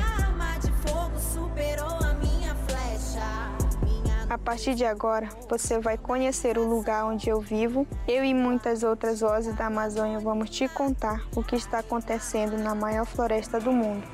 A 4.28 4.38
partir 4.38 4.74
de 4.74 4.84
agora, 4.84 5.28
você 5.48 5.78
vai 5.78 5.96
conhecer 5.96 6.58
o 6.58 6.68
lugar 6.68 7.04
onde 7.04 7.30
eu 7.30 7.40
vivo. 7.40 7.86
Eu 8.08 8.24
e 8.24 8.34
muitas 8.34 8.82
outras 8.82 9.20
vozes 9.20 9.54
da 9.54 9.66
Amazônia 9.66 10.18
vamos 10.18 10.50
te 10.50 10.66
contar 10.68 11.22
o 11.36 11.42
que 11.42 11.54
está 11.54 11.78
acontecendo 11.78 12.58
na 12.58 12.74
maior 12.74 13.06
floresta 13.06 13.60
do 13.60 13.70
mundo. 13.70 14.04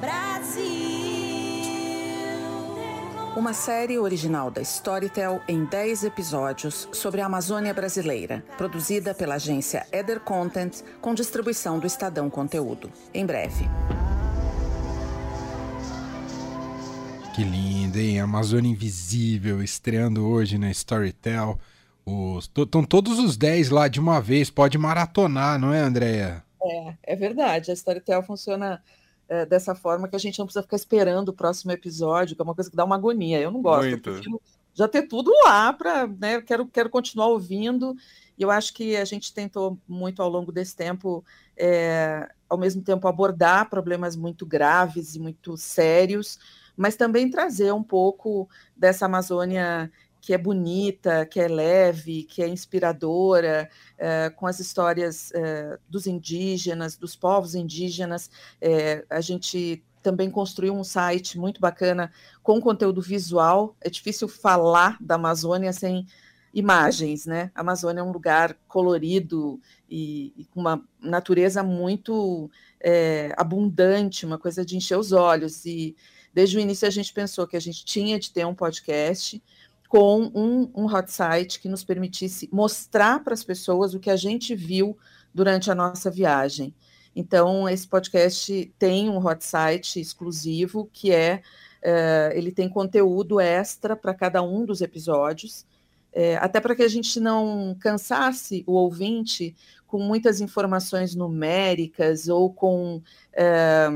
Brasil! 0.00 1.15
Uma 3.36 3.52
série 3.52 3.98
original 3.98 4.50
da 4.50 4.62
Storytel 4.62 5.42
em 5.46 5.66
10 5.66 6.04
episódios 6.04 6.88
sobre 6.90 7.20
a 7.20 7.26
Amazônia 7.26 7.74
brasileira, 7.74 8.42
produzida 8.56 9.12
pela 9.12 9.34
agência 9.34 9.86
Eder 9.92 10.20
Content, 10.20 10.80
com 11.02 11.12
distribuição 11.12 11.78
do 11.78 11.86
Estadão 11.86 12.30
Conteúdo. 12.30 12.90
Em 13.12 13.26
breve. 13.26 13.68
Que 17.34 17.44
lindo, 17.44 17.98
hein? 17.98 18.20
Amazônia 18.20 18.70
Invisível, 18.70 19.62
estreando 19.62 20.26
hoje 20.26 20.56
na 20.56 20.70
Storytel. 20.70 21.58
Estão 22.38 22.82
todos 22.82 23.18
os 23.18 23.36
10 23.36 23.68
lá 23.68 23.86
de 23.86 24.00
uma 24.00 24.18
vez, 24.18 24.48
pode 24.48 24.78
maratonar, 24.78 25.58
não 25.58 25.74
é, 25.74 25.80
Andréia? 25.80 26.42
É, 26.62 26.94
é 27.02 27.14
verdade. 27.14 27.70
A 27.70 27.74
Storytel 27.74 28.22
funciona 28.22 28.82
é, 29.28 29.44
dessa 29.44 29.74
forma 29.74 30.08
que 30.08 30.16
a 30.16 30.18
gente 30.18 30.38
não 30.38 30.46
precisa 30.46 30.62
ficar 30.62 30.76
esperando 30.76 31.30
o 31.30 31.34
próximo 31.34 31.72
episódio, 31.72 32.36
que 32.36 32.42
é 32.42 32.44
uma 32.44 32.54
coisa 32.54 32.70
que 32.70 32.76
dá 32.76 32.84
uma 32.84 32.96
agonia. 32.96 33.40
Eu 33.40 33.50
não 33.50 33.62
gosto. 33.62 33.88
Muito. 33.88 34.10
Eu 34.10 34.40
já 34.76 34.86
ter 34.86 35.02
tudo 35.02 35.32
lá 35.44 35.72
para, 35.72 36.06
né? 36.06 36.40
Quero, 36.42 36.66
quero 36.66 36.90
continuar 36.90 37.28
ouvindo. 37.28 37.96
E 38.38 38.42
eu 38.42 38.50
acho 38.50 38.74
que 38.74 38.94
a 38.94 39.04
gente 39.04 39.32
tentou 39.32 39.78
muito 39.88 40.20
ao 40.22 40.28
longo 40.28 40.52
desse 40.52 40.76
tempo, 40.76 41.24
é, 41.56 42.28
ao 42.48 42.58
mesmo 42.58 42.82
tempo, 42.82 43.08
abordar 43.08 43.70
problemas 43.70 44.14
muito 44.14 44.44
graves 44.44 45.14
e 45.14 45.18
muito 45.18 45.56
sérios, 45.56 46.38
mas 46.76 46.94
também 46.94 47.30
trazer 47.30 47.72
um 47.72 47.82
pouco 47.82 48.46
dessa 48.76 49.06
Amazônia 49.06 49.90
que 50.26 50.34
é 50.34 50.38
bonita, 50.38 51.24
que 51.24 51.38
é 51.38 51.46
leve, 51.46 52.24
que 52.24 52.42
é 52.42 52.48
inspiradora, 52.48 53.70
é, 53.96 54.28
com 54.28 54.44
as 54.44 54.58
histórias 54.58 55.30
é, 55.32 55.78
dos 55.88 56.08
indígenas, 56.08 56.96
dos 56.96 57.14
povos 57.14 57.54
indígenas. 57.54 58.28
É, 58.60 59.06
a 59.08 59.20
gente 59.20 59.84
também 60.02 60.28
construiu 60.28 60.74
um 60.74 60.82
site 60.82 61.38
muito 61.38 61.60
bacana 61.60 62.10
com 62.42 62.60
conteúdo 62.60 63.00
visual. 63.00 63.76
É 63.80 63.88
difícil 63.88 64.26
falar 64.26 64.98
da 65.00 65.14
Amazônia 65.14 65.72
sem 65.72 66.04
imagens, 66.52 67.24
né? 67.24 67.52
A 67.54 67.60
Amazônia 67.60 68.00
é 68.00 68.04
um 68.04 68.10
lugar 68.10 68.58
colorido 68.66 69.60
e, 69.88 70.34
e 70.36 70.44
com 70.46 70.58
uma 70.58 70.82
natureza 71.00 71.62
muito 71.62 72.50
abundante, 73.36 74.26
uma 74.26 74.38
coisa 74.38 74.64
de 74.64 74.76
encher 74.76 74.98
os 74.98 75.12
olhos. 75.12 75.64
E 75.64 75.96
desde 76.34 76.56
o 76.56 76.60
início 76.60 76.86
a 76.86 76.90
gente 76.90 77.12
pensou 77.12 77.46
que 77.46 77.56
a 77.56 77.60
gente 77.60 77.84
tinha 77.84 78.18
de 78.18 78.32
ter 78.32 78.44
um 78.44 78.54
podcast 78.54 79.42
com 79.88 80.30
um, 80.34 80.70
um 80.74 80.86
hot 80.86 81.10
site 81.10 81.60
que 81.60 81.68
nos 81.68 81.84
permitisse 81.84 82.48
mostrar 82.52 83.22
para 83.22 83.34
as 83.34 83.44
pessoas 83.44 83.94
o 83.94 84.00
que 84.00 84.10
a 84.10 84.16
gente 84.16 84.54
viu 84.54 84.96
durante 85.32 85.70
a 85.70 85.74
nossa 85.74 86.10
viagem. 86.10 86.74
Então, 87.14 87.68
esse 87.68 87.88
podcast 87.88 88.72
tem 88.78 89.08
um 89.08 89.24
hot 89.24 89.44
site 89.44 90.00
exclusivo 90.00 90.88
que 90.92 91.12
é, 91.12 91.40
uh, 91.82 92.36
ele 92.36 92.52
tem 92.52 92.68
conteúdo 92.68 93.40
extra 93.40 93.96
para 93.96 94.12
cada 94.12 94.42
um 94.42 94.66
dos 94.66 94.82
episódios, 94.82 95.64
é, 96.12 96.36
até 96.36 96.60
para 96.60 96.74
que 96.74 96.82
a 96.82 96.88
gente 96.88 97.20
não 97.20 97.76
cansasse 97.78 98.64
o 98.66 98.72
ouvinte 98.72 99.54
com 99.86 99.98
muitas 99.98 100.40
informações 100.40 101.14
numéricas 101.14 102.28
ou 102.28 102.52
com 102.52 103.02
é, 103.32 103.86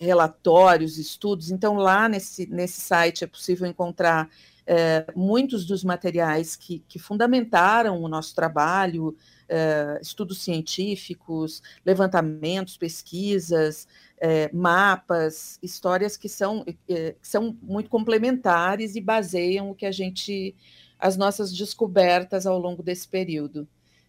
relatórios, 0.00 0.98
estudos. 0.98 1.50
Então, 1.50 1.74
lá 1.76 2.08
nesse, 2.08 2.46
nesse 2.46 2.80
site 2.80 3.24
é 3.24 3.26
possível 3.26 3.66
encontrar 3.66 4.28
é, 4.66 5.06
muitos 5.14 5.64
dos 5.64 5.84
materiais 5.84 6.56
que, 6.56 6.80
que, 6.88 6.98
fundamentaram 6.98 8.02
o 8.02 8.08
nosso 8.08 8.34
trabalho, 8.34 9.16
é, 9.48 10.00
estudos 10.02 10.42
científicos, 10.42 11.62
levantamentos, 11.84 12.76
pesquisas, 12.76 13.86
é, 14.18 14.50
mapas, 14.52 15.60
histórias 15.62 16.16
que 16.16 16.28
são, 16.28 16.64
que 16.64 17.14
são 17.22 17.56
muito 17.62 17.88
complementares 17.88 18.96
e 18.96 19.00
baseiam 19.00 19.70
o 19.70 19.74
que 19.74 19.86
a 19.86 19.92
gente, 19.92 20.56
as 20.98 21.16
nossas 21.16 21.52
descobertas 21.52 22.44
ao 22.44 22.58
longo 22.58 22.82
desse 22.82 23.06
período. 23.06 23.68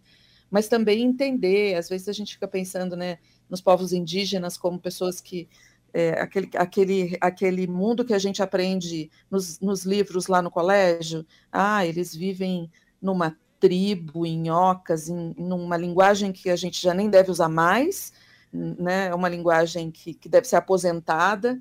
mas 0.50 0.68
também 0.68 1.04
entender. 1.04 1.76
Às 1.76 1.90
vezes 1.90 2.08
a 2.08 2.14
gente 2.14 2.34
fica 2.34 2.48
pensando 2.48 2.96
né, 2.96 3.18
nos 3.50 3.62
povos 3.62 3.94
indígenas 3.94 4.58
como 4.58 4.80
pessoas 4.80 5.20
que. 5.22 5.48
É, 5.94 6.22
aquele, 6.22 6.50
aquele, 6.56 7.18
aquele 7.20 7.66
mundo 7.66 8.06
que 8.06 8.14
a 8.14 8.20
gente 8.20 8.44
aprende 8.44 9.10
nos, 9.32 9.60
nos 9.60 9.84
livros 9.84 10.28
lá 10.28 10.42
no 10.42 10.52
colégio, 10.52 11.26
ah, 11.52 11.86
eles 11.86 12.14
vivem 12.14 12.70
numa 13.02 13.36
tribo, 13.60 14.26
em 14.26 14.52
ocas, 14.52 15.10
em, 15.10 15.34
numa 15.38 15.78
linguagem 15.78 16.32
que 16.32 16.50
a 16.50 16.56
gente 16.56 16.82
já 16.82 16.94
nem 16.94 17.10
deve 17.10 17.32
usar 17.32 17.50
mais, 17.50 18.14
né? 18.52 19.08
É 19.08 19.16
uma 19.16 19.30
linguagem 19.30 19.90
que, 19.90 20.14
que 20.14 20.30
deve 20.30 20.48
ser 20.48 20.58
aposentada, 20.58 21.60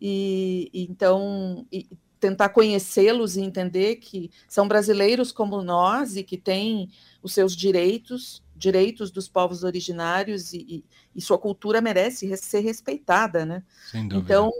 e, 0.00 0.70
e 0.72 0.82
então 0.84 1.66
e 1.70 1.88
tentar 2.24 2.48
conhecê-los 2.48 3.36
e 3.36 3.42
entender 3.42 3.96
que 3.96 4.30
são 4.48 4.66
brasileiros 4.66 5.30
como 5.30 5.62
nós 5.62 6.16
e 6.16 6.22
que 6.22 6.38
têm 6.38 6.88
os 7.22 7.34
seus 7.34 7.54
direitos, 7.54 8.42
direitos 8.56 9.10
dos 9.10 9.28
povos 9.28 9.62
originários 9.62 10.54
e, 10.54 10.82
e, 11.14 11.20
sua 11.20 11.38
cultura 11.38 11.82
merece 11.82 12.34
ser 12.38 12.60
respeitada, 12.60 13.44
né? 13.44 13.62
Então, 14.16 14.50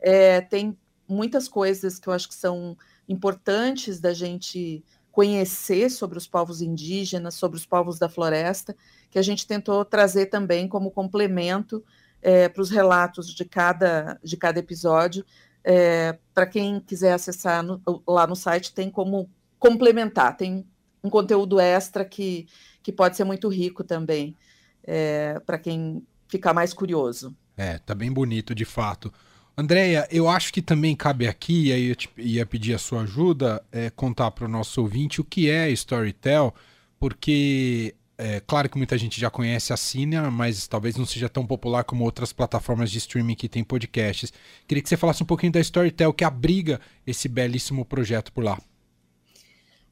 é, 0.00 0.40
tem 0.40 0.78
muitas 1.08 1.48
coisas 1.48 1.98
que 1.98 2.08
eu 2.08 2.12
acho 2.12 2.28
que 2.28 2.36
são 2.36 2.76
importantes 3.08 3.98
da 3.98 4.14
gente 4.14 4.84
conhecer 5.10 5.90
sobre 5.90 6.16
os 6.16 6.26
povos 6.28 6.62
indígenas, 6.62 7.34
sobre 7.34 7.58
os 7.58 7.66
povos 7.66 7.98
da 7.98 8.08
floresta, 8.08 8.76
que 9.10 9.18
a 9.18 9.22
gente 9.22 9.46
tentou 9.46 9.84
trazer 9.84 10.26
também 10.26 10.68
como 10.68 10.90
complemento 10.90 11.84
é, 12.22 12.48
para 12.48 12.62
os 12.62 12.70
relatos 12.70 13.34
de 13.34 13.44
cada, 13.44 14.18
de 14.22 14.36
cada 14.36 14.60
episódio. 14.60 15.24
É, 15.64 16.16
para 16.32 16.46
quem 16.46 16.80
quiser 16.80 17.12
acessar 17.12 17.62
no, 17.62 17.80
lá 18.06 18.26
no 18.26 18.36
site, 18.36 18.72
tem 18.72 18.90
como 18.90 19.28
complementar, 19.58 20.36
tem 20.36 20.64
um 21.04 21.10
conteúdo 21.10 21.60
extra 21.60 22.04
que, 22.04 22.46
que 22.82 22.92
pode 22.92 23.16
ser 23.16 23.24
muito 23.24 23.48
rico 23.48 23.84
também, 23.84 24.36
é, 24.84 25.40
para 25.46 25.58
quem 25.58 26.04
ficar 26.28 26.54
mais 26.54 26.72
curioso. 26.72 27.34
É, 27.56 27.78
tá 27.78 27.94
bem 27.94 28.10
bonito, 28.10 28.54
de 28.54 28.64
fato. 28.64 29.12
Andréia, 29.56 30.08
eu 30.10 30.28
acho 30.28 30.52
que 30.52 30.62
também 30.62 30.96
cabe 30.96 31.28
aqui, 31.28 31.66
e 31.66 31.72
aí 31.72 31.88
eu 31.88 31.96
te, 31.96 32.10
ia 32.16 32.46
pedir 32.46 32.74
a 32.74 32.78
sua 32.78 33.02
ajuda, 33.02 33.62
é, 33.70 33.90
contar 33.90 34.30
para 34.30 34.46
o 34.46 34.48
nosso 34.48 34.80
ouvinte 34.80 35.20
o 35.20 35.24
que 35.24 35.50
é 35.50 35.70
Storytel, 35.70 36.54
porque 36.98 37.94
é 38.24 38.40
claro 38.40 38.68
que 38.68 38.78
muita 38.78 38.96
gente 38.96 39.20
já 39.20 39.28
conhece 39.28 39.72
a 39.72 39.76
Cine, 39.76 40.16
mas 40.30 40.68
talvez 40.68 40.96
não 40.96 41.04
seja 41.04 41.28
tão 41.28 41.44
popular 41.44 41.82
como 41.82 42.04
outras 42.04 42.32
plataformas 42.32 42.88
de 42.88 42.98
streaming 42.98 43.34
que 43.34 43.48
tem 43.48 43.64
podcasts. 43.64 44.32
Queria 44.68 44.80
que 44.80 44.88
você 44.88 44.96
falasse 44.96 45.24
um 45.24 45.26
pouquinho 45.26 45.50
da 45.50 45.58
Storytel, 45.58 46.12
que 46.12 46.22
abriga 46.22 46.80
esse 47.04 47.28
belíssimo 47.28 47.84
projeto 47.84 48.32
por 48.32 48.44
lá. 48.44 48.60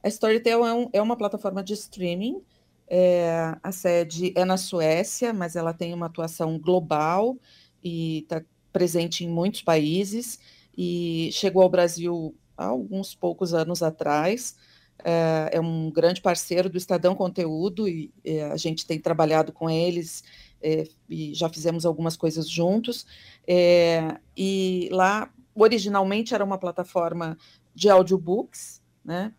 A 0.01 0.09
Storytel 0.09 0.65
é, 0.65 0.73
um, 0.73 0.89
é 0.93 1.03
uma 1.03 1.17
plataforma 1.17 1.61
de 1.61 1.73
streaming. 1.73 2.41
É, 2.87 3.57
a 3.63 3.73
sede 3.73 4.33
é 4.37 4.45
na 4.45 4.57
Suécia, 4.57 5.33
mas 5.33 5.57
ela 5.57 5.75
tem 5.75 5.93
uma 5.93 6.07
atuação 6.07 6.57
global 6.57 7.37
e 7.83 8.21
está 8.21 8.43
presente 8.73 9.25
em 9.25 9.29
muitos 9.29 9.63
países 9.63 10.39
e 10.79 11.31
chegou 11.33 11.63
ao 11.63 11.69
Brasil 11.69 12.33
há 12.57 12.67
alguns 12.67 13.13
poucos 13.13 13.53
anos 13.53 13.83
atrás. 13.83 14.57
É, 15.05 15.51
é 15.53 15.61
um 15.61 15.91
grande 15.91 16.21
parceiro 16.21 16.69
do 16.69 16.79
Estadão 16.79 17.15
Conteúdo 17.15 17.89
e, 17.89 18.13
e 18.25 18.41
a 18.41 18.57
gente 18.57 18.87
tem 18.87 18.99
trabalhado 18.99 19.53
com 19.53 19.69
eles 19.69 20.25
é, 20.63 20.87
e 21.09 21.35
já 21.35 21.49
fizemos 21.49 21.87
algumas 21.87 22.17
coisas 22.17 22.49
juntos. 22.49 23.07
É, 23.47 24.19
e 24.37 24.89
lá, 24.93 25.31
originalmente, 25.55 26.35
era 26.35 26.45
uma 26.45 26.59
plataforma 26.59 27.37
de 27.75 27.89
audiobooks, 27.89 28.83
né? 29.05 29.33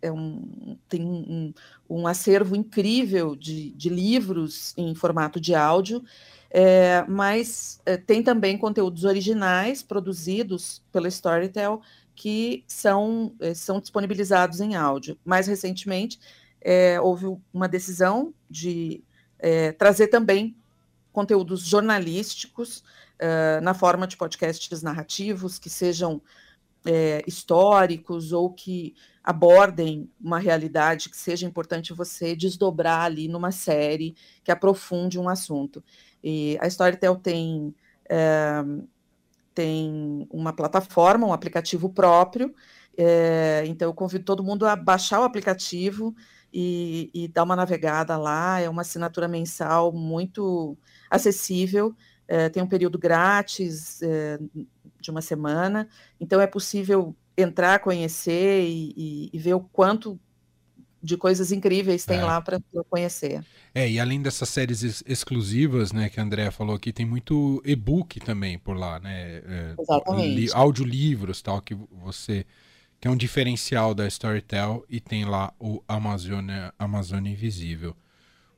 É 0.00 0.12
um, 0.12 0.76
tem 0.88 1.02
um, 1.02 1.52
um 1.88 2.06
acervo 2.06 2.54
incrível 2.54 3.34
de, 3.34 3.70
de 3.72 3.88
livros 3.88 4.72
em 4.76 4.94
formato 4.94 5.40
de 5.40 5.54
áudio. 5.54 6.04
É, 6.50 7.04
mas 7.06 7.80
é, 7.84 7.96
tem 7.96 8.22
também 8.22 8.56
conteúdos 8.56 9.04
originais 9.04 9.82
produzidos 9.82 10.82
pela 10.90 11.08
Storytel 11.08 11.82
que 12.14 12.64
são, 12.66 13.34
é, 13.38 13.54
são 13.54 13.80
disponibilizados 13.80 14.60
em 14.60 14.74
áudio. 14.74 15.18
Mais 15.24 15.46
recentemente, 15.46 16.18
é, 16.60 17.00
houve 17.00 17.26
uma 17.52 17.68
decisão 17.68 18.34
de 18.50 19.04
é, 19.38 19.72
trazer 19.72 20.08
também 20.08 20.56
conteúdos 21.12 21.62
jornalísticos 21.62 22.84
na 23.64 23.74
forma 23.74 24.06
de 24.06 24.16
podcasts 24.16 24.80
narrativos 24.80 25.58
que 25.58 25.68
sejam 25.68 26.22
históricos 27.26 28.30
ou 28.30 28.52
que 28.52 28.94
abordem 29.28 30.10
uma 30.18 30.38
realidade 30.38 31.10
que 31.10 31.16
seja 31.18 31.46
importante 31.46 31.92
você 31.92 32.34
desdobrar 32.34 33.02
ali 33.02 33.28
numa 33.28 33.52
série 33.52 34.16
que 34.42 34.50
aprofunde 34.50 35.18
um 35.18 35.28
assunto. 35.28 35.84
E 36.24 36.56
a 36.62 36.66
Storytel 36.66 37.14
tem, 37.14 37.74
é, 38.08 38.64
tem 39.54 40.26
uma 40.30 40.50
plataforma, 40.54 41.26
um 41.26 41.32
aplicativo 41.34 41.90
próprio, 41.90 42.54
é, 42.96 43.64
então 43.66 43.90
eu 43.90 43.92
convido 43.92 44.24
todo 44.24 44.42
mundo 44.42 44.64
a 44.64 44.74
baixar 44.74 45.20
o 45.20 45.24
aplicativo 45.24 46.16
e, 46.50 47.10
e, 47.12 47.28
dar 47.28 47.42
uma 47.42 47.54
navegada 47.54 48.16
lá. 48.16 48.58
É 48.60 48.68
uma 48.70 48.80
assinatura 48.80 49.28
mensal 49.28 49.92
muito 49.92 50.74
acessível, 51.10 51.94
é, 52.26 52.48
tem 52.48 52.62
um 52.62 52.66
período 52.66 52.98
grátis 52.98 54.00
de 54.98 55.10
uma 55.10 55.20
semana, 55.20 55.86
então 56.18 56.40
é 56.40 56.46
possível 56.46 57.14
entrar, 57.38 57.78
conhecer 57.78 58.64
e, 58.64 58.92
e, 58.96 59.30
e 59.32 59.38
ver 59.38 59.54
o 59.54 59.60
quanto 59.60 60.18
de 61.00 61.16
coisas 61.16 61.52
incríveis 61.52 62.04
tem 62.04 62.18
é. 62.18 62.24
lá 62.24 62.40
para 62.40 62.60
conhecer. 62.90 63.44
É, 63.72 63.88
e 63.88 64.00
além 64.00 64.20
dessas 64.20 64.48
séries 64.48 64.82
ex 64.82 65.04
exclusivas, 65.06 65.92
né, 65.92 66.08
que 66.08 66.18
a 66.18 66.22
Andrea 66.22 66.50
falou 66.50 66.74
aqui, 66.74 66.92
tem 66.92 67.06
muito 67.06 67.62
e-book 67.64 68.18
também 68.20 68.58
por 68.58 68.76
lá, 68.76 68.98
né? 68.98 69.42
É, 69.46 69.74
Exatamente. 69.78 70.34
Li 70.34 70.50
audiolivros, 70.52 71.40
tal, 71.40 71.62
que 71.62 71.76
você 72.02 72.44
que 73.00 73.06
é 73.06 73.10
um 73.10 73.16
diferencial 73.16 73.94
da 73.94 74.08
Storytel 74.08 74.84
e 74.88 74.98
tem 74.98 75.24
lá 75.24 75.52
o 75.60 75.80
Amazônia, 75.86 76.74
Amazônia 76.76 77.30
Invisível. 77.30 77.96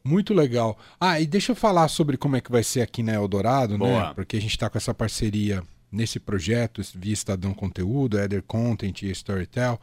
Muito 0.02 0.32
legal. 0.32 0.78
Ah, 0.98 1.20
e 1.20 1.26
deixa 1.26 1.52
eu 1.52 1.56
falar 1.56 1.88
sobre 1.88 2.16
como 2.16 2.36
é 2.36 2.40
que 2.40 2.50
vai 2.50 2.62
ser 2.62 2.80
aqui 2.80 3.02
na 3.02 3.12
Eldorado, 3.12 3.74
né? 3.74 3.78
Boa. 3.78 4.08
né? 4.08 4.14
Porque 4.14 4.38
a 4.38 4.40
gente 4.40 4.52
está 4.52 4.70
com 4.70 4.78
essa 4.78 4.94
parceria 4.94 5.62
nesse 5.90 6.20
projeto 6.20 6.82
via 6.94 7.12
Estadão 7.12 7.52
Conteúdo, 7.52 8.18
Eder 8.18 8.42
Content 8.42 9.02
e 9.02 9.10
Storytel. 9.10 9.80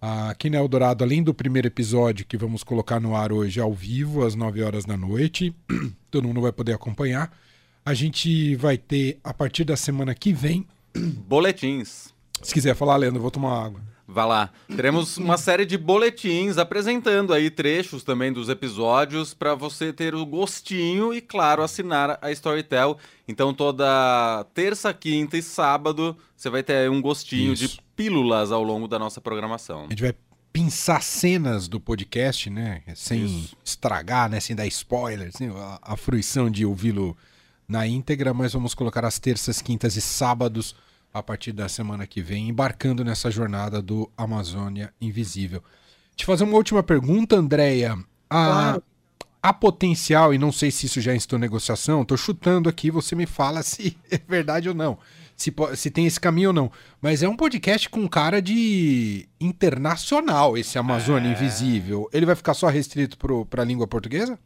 Aqui 0.00 0.48
na 0.48 0.58
Eldorado, 0.58 1.02
além 1.02 1.22
do 1.22 1.34
primeiro 1.34 1.66
episódio 1.66 2.24
que 2.24 2.36
vamos 2.36 2.62
colocar 2.62 3.00
no 3.00 3.16
ar 3.16 3.32
hoje 3.32 3.60
ao 3.60 3.72
vivo, 3.72 4.24
às 4.24 4.34
9 4.34 4.62
horas 4.62 4.84
da 4.84 4.96
noite, 4.96 5.52
todo 6.10 6.28
mundo 6.28 6.40
vai 6.40 6.52
poder 6.52 6.72
acompanhar. 6.72 7.36
A 7.84 7.94
gente 7.94 8.54
vai 8.56 8.78
ter, 8.78 9.18
a 9.24 9.34
partir 9.34 9.64
da 9.64 9.76
semana 9.76 10.14
que 10.14 10.32
vem. 10.32 10.66
Boletins. 10.94 12.14
Se 12.42 12.54
quiser 12.54 12.76
falar, 12.76 12.96
Leandro, 12.96 13.18
eu 13.18 13.22
vou 13.22 13.30
tomar 13.30 13.64
água. 13.64 13.80
Vá 14.10 14.24
lá. 14.24 14.50
Teremos 14.74 15.18
uma 15.18 15.36
série 15.36 15.66
de 15.66 15.76
boletins 15.76 16.56
apresentando 16.56 17.34
aí 17.34 17.50
trechos 17.50 18.02
também 18.02 18.32
dos 18.32 18.48
episódios 18.48 19.34
para 19.34 19.54
você 19.54 19.92
ter 19.92 20.14
o 20.14 20.24
gostinho 20.24 21.12
e, 21.12 21.20
claro, 21.20 21.62
assinar 21.62 22.18
a 22.22 22.32
Storytel. 22.32 22.96
Então, 23.28 23.52
toda 23.52 24.46
terça, 24.54 24.94
quinta 24.94 25.36
e 25.36 25.42
sábado 25.42 26.16
você 26.34 26.48
vai 26.48 26.62
ter 26.62 26.88
um 26.88 27.02
gostinho 27.02 27.52
Isso. 27.52 27.68
de 27.68 27.80
pílulas 27.94 28.50
ao 28.50 28.62
longo 28.62 28.88
da 28.88 28.98
nossa 28.98 29.20
programação. 29.20 29.84
A 29.84 29.90
gente 29.90 30.02
vai 30.02 30.14
pensar 30.50 31.02
cenas 31.02 31.68
do 31.68 31.78
podcast, 31.78 32.48
né? 32.48 32.82
Sem 32.94 33.26
Isso. 33.26 33.54
estragar, 33.62 34.30
né? 34.30 34.40
Sem 34.40 34.56
dar 34.56 34.66
spoilers, 34.66 35.34
assim, 35.34 35.50
a, 35.54 35.78
a 35.82 35.96
fruição 35.98 36.50
de 36.50 36.64
ouvi-lo 36.64 37.14
na 37.68 37.86
íntegra, 37.86 38.32
mas 38.32 38.54
vamos 38.54 38.74
colocar 38.74 39.04
as 39.04 39.18
terças, 39.18 39.60
quintas 39.60 39.96
e 39.96 40.00
sábados 40.00 40.74
a 41.12 41.22
partir 41.22 41.52
da 41.52 41.68
semana 41.68 42.06
que 42.06 42.22
vem, 42.22 42.48
embarcando 42.48 43.04
nessa 43.04 43.30
jornada 43.30 43.80
do 43.80 44.10
Amazônia 44.16 44.92
Invisível. 45.00 45.62
Te 46.14 46.24
fazer 46.24 46.44
uma 46.44 46.56
última 46.56 46.82
pergunta, 46.82 47.36
Andréia. 47.36 47.92
A, 48.28 48.44
claro. 48.44 48.82
a 49.42 49.52
potencial, 49.52 50.34
e 50.34 50.38
não 50.38 50.52
sei 50.52 50.70
se 50.70 50.86
isso 50.86 51.00
já 51.00 51.14
instou 51.14 51.38
negociação, 51.38 52.02
estou 52.02 52.16
chutando 52.16 52.68
aqui, 52.68 52.90
você 52.90 53.14
me 53.14 53.26
fala 53.26 53.62
se 53.64 53.96
é 54.10 54.18
verdade 54.18 54.68
ou 54.68 54.74
não. 54.74 54.98
Se, 55.36 55.54
se 55.76 55.90
tem 55.90 56.04
esse 56.04 56.18
caminho 56.18 56.48
ou 56.48 56.52
não. 56.52 56.72
Mas 57.00 57.22
é 57.22 57.28
um 57.28 57.36
podcast 57.36 57.88
com 57.88 58.08
cara 58.08 58.42
de 58.42 59.28
internacional, 59.40 60.58
esse 60.58 60.76
Amazônia 60.78 61.28
é... 61.28 61.32
Invisível. 61.32 62.08
Ele 62.12 62.26
vai 62.26 62.34
ficar 62.34 62.54
só 62.54 62.66
restrito 62.66 63.16
para 63.48 63.62
a 63.62 63.64
língua 63.64 63.86
portuguesa? 63.86 64.38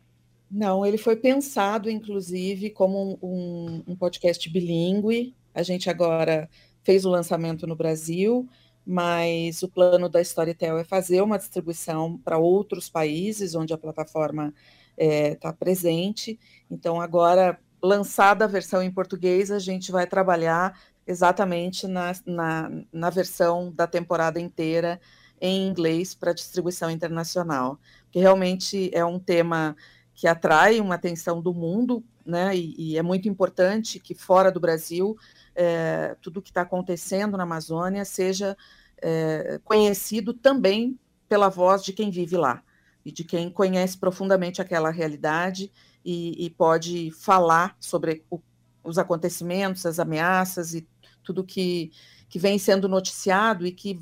Não, 0.51 0.85
ele 0.85 0.99
foi 0.99 1.17
pensado, 1.17 1.89
inclusive, 1.89 2.69
como 2.69 3.19
um, 3.23 3.83
um 3.87 3.97
podcast 3.97 4.47
bilíngue. 4.51 5.35
A 5.55 5.63
gente 5.63 5.91
agora 5.91 6.49
fez 6.83 7.05
o 7.05 7.11
lançamento 7.11 7.67
no 7.67 7.77
Brasil, 7.77 8.49
mas 8.85 9.63
o 9.63 9.69
plano 9.69 10.09
da 10.09 10.21
Storytel 10.21 10.79
é 10.79 10.85
fazer 10.85 11.23
uma 11.23 11.39
distribuição 11.39 12.19
para 12.19 12.39
outros 12.39 12.89
países 12.89 13.55
onde 13.55 13.73
a 13.73 13.79
plataforma 13.79 14.53
está 14.97 15.49
é, 15.49 15.53
presente. 15.53 16.39
Então, 16.71 17.01
agora, 17.01 17.59
lançada 17.83 18.45
a 18.45 18.49
versão 18.49 18.83
em 18.83 18.91
português, 18.91 19.51
a 19.51 19.59
gente 19.59 19.93
vai 19.93 20.07
trabalhar 20.07 20.79
exatamente 21.07 21.87
na, 21.87 22.13
na, 22.27 22.71
na 22.93 23.11
versão 23.11 23.71
da 23.73 23.87
temporada 23.87 24.41
inteira 24.41 25.01
em 25.41 25.67
inglês 25.67 26.15
para 26.15 26.33
distribuição 26.33 26.91
internacional, 26.91 27.79
que 28.11 28.21
realmente 28.21 28.91
é 28.95 29.05
um 29.05 29.19
tema 29.19 29.77
que 30.15 30.27
atrai 30.27 30.81
uma 30.81 30.95
atenção 30.95 31.41
do 31.41 31.55
mundo, 31.55 32.05
né? 32.25 32.57
E, 32.57 32.75
e 32.93 32.99
é 32.99 33.03
muito 33.03 33.29
importante 33.29 33.99
que 33.99 34.15
fora 34.15 34.51
do 34.51 34.61
Brasil 34.61 35.17
é, 35.55 36.17
tudo 36.21 36.39
o 36.39 36.43
que 36.43 36.51
está 36.51 36.63
acontecendo 36.63 37.37
na 37.37 37.43
Amazônia 37.43 38.05
seja 38.05 38.57
é, 39.01 39.61
conhecido 39.65 40.33
também 40.33 40.99
pela 41.29 41.49
voz 41.49 41.83
de 41.83 41.93
quem 41.93 42.11
vive 42.11 42.37
lá 42.37 42.63
e 43.05 43.11
de 43.11 43.25
quem 43.25 43.51
conhece 43.51 43.99
profundamente 43.99 44.63
aquela 44.63 44.91
realidade 44.91 45.73
e, 46.05 46.47
e 46.47 46.51
pode 46.51 47.11
falar 47.11 47.77
sobre 47.81 48.25
o, 48.31 48.41
os 48.85 48.99
acontecimentos, 48.99 49.87
as 49.87 49.99
ameaças 49.99 50.75
e 50.75 50.87
tudo 51.23 51.45
que, 51.45 51.91
que 52.29 52.39
vem 52.39 52.59
sendo 52.59 52.89
noticiado 52.89 53.67
e 53.67 53.73
que 53.73 53.99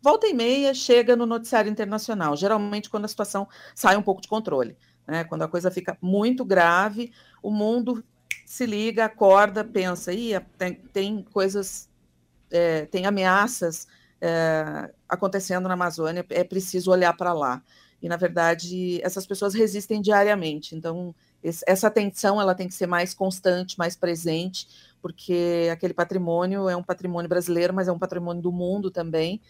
volta 0.00 0.26
e 0.26 0.34
meia 0.34 0.74
chega 0.74 1.14
no 1.14 1.26
noticiário 1.26 1.70
internacional, 1.70 2.36
geralmente 2.36 2.90
quando 2.90 3.04
a 3.04 3.08
situação 3.08 3.48
sai 3.74 3.96
um 3.96 4.02
pouco 4.02 4.20
de 4.20 4.28
controle. 4.28 4.76
Né? 5.06 5.24
Quando 5.24 5.42
a 5.42 5.48
coisa 5.48 5.70
fica 5.70 5.96
muito 6.00 6.44
grave, 6.44 7.12
o 7.42 7.50
mundo 7.50 8.04
se 8.46 8.66
liga, 8.66 9.06
acorda, 9.06 9.64
pensa, 9.64 10.12
tem, 10.58 10.74
tem 10.74 11.22
coisas, 11.32 11.88
é, 12.50 12.86
tem 12.86 13.06
ameaças 13.06 13.86
é, 14.20 14.90
acontecendo 15.08 15.66
na 15.66 15.74
Amazônia, 15.74 16.24
é 16.30 16.44
preciso 16.44 16.90
olhar 16.90 17.16
para 17.16 17.32
lá. 17.32 17.62
E, 18.00 18.08
na 18.08 18.16
verdade, 18.16 19.00
essas 19.02 19.26
pessoas 19.26 19.54
resistem 19.54 20.00
diariamente. 20.00 20.74
Então, 20.74 21.14
esse, 21.42 21.64
essa 21.66 21.86
atenção 21.86 22.40
ela 22.40 22.54
tem 22.54 22.68
que 22.68 22.74
ser 22.74 22.86
mais 22.86 23.14
constante, 23.14 23.78
mais 23.78 23.96
presente, 23.96 24.68
porque 25.00 25.68
aquele 25.72 25.94
patrimônio 25.94 26.68
é 26.68 26.76
um 26.76 26.82
patrimônio 26.82 27.28
brasileiro, 27.28 27.72
mas 27.72 27.88
é 27.88 27.92
um 27.92 27.98
patrimônio 27.98 28.42
do 28.42 28.52
mundo 28.52 28.90
também. 28.90 29.40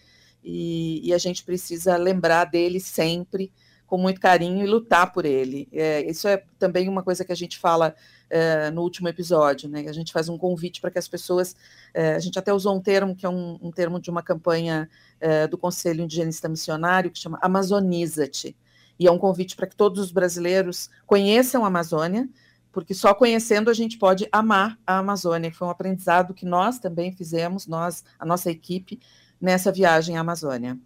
E, 0.43 1.01
e 1.07 1.15
a 1.15 1.19
gente 1.19 1.45
precisa 1.45 1.97
lembrar 1.97 2.45
dele 2.45 2.81
sempre, 2.81 3.53
com 3.93 3.99
muito 3.99 4.23
carinho 4.23 4.65
e 4.65 4.67
lutar 4.67 5.13
por 5.13 5.27
ele. 5.27 5.69
É, 5.71 6.01
isso 6.11 6.27
é 6.27 6.43
também 6.59 6.89
uma 6.89 7.03
coisa 7.03 7.27
que 7.27 7.31
a 7.31 7.35
gente 7.35 7.59
fala 7.59 7.95
é, 8.31 8.71
no 8.71 8.81
último 8.81 9.07
episódio, 9.07 9.69
né? 9.69 9.85
A 9.87 9.93
gente 9.93 10.15
faz 10.15 10.31
um 10.31 10.39
convite 10.39 10.81
para 10.81 10.91
que 10.91 10.99
as 10.99 11.07
pessoas. 11.07 11.55
É, 11.93 12.15
a 12.15 12.19
gente 12.19 12.39
até 12.39 12.55
usou 12.55 12.75
um 12.75 12.81
termo 12.81 13.15
que 13.15 13.27
é 13.27 13.29
um, 13.29 13.59
um 13.61 13.71
termo 13.71 14.01
de 14.01 14.09
uma 14.09 14.23
campanha 14.23 14.89
é, 15.21 15.47
do 15.47 15.59
Conselho 15.59 16.03
Indigenista 16.03 16.49
Missionário 16.49 17.11
que 17.11 17.19
chama 17.19 17.39
Amazoniza-te. 17.43 18.57
E 18.99 19.07
é 19.07 19.13
um 19.13 19.19
convite 19.19 19.55
para 19.55 19.67
que 19.67 19.77
todos 19.77 20.03
os 20.03 20.11
brasileiros 20.11 20.89
conheçam 21.07 21.63
a 21.63 21.67
Amazônia, 21.67 22.27
porque 22.73 22.95
só 22.95 23.13
conhecendo 23.13 23.69
a 23.69 23.75
gente 23.75 23.99
pode 23.99 24.27
amar 24.33 24.79
a 24.87 25.01
Amazônia. 25.01 25.53
Foi 25.53 25.69
um 25.69 25.71
aprendizado 25.71 26.33
que 26.33 26.47
nós 26.47 26.79
também 26.79 27.13
fizemos, 27.13 27.67
nós, 27.67 28.03
a 28.19 28.25
nossa 28.25 28.51
equipe, 28.51 28.99
nessa 29.39 29.71
viagem 29.71 30.17
à 30.17 30.23
Amazônia. 30.23 30.79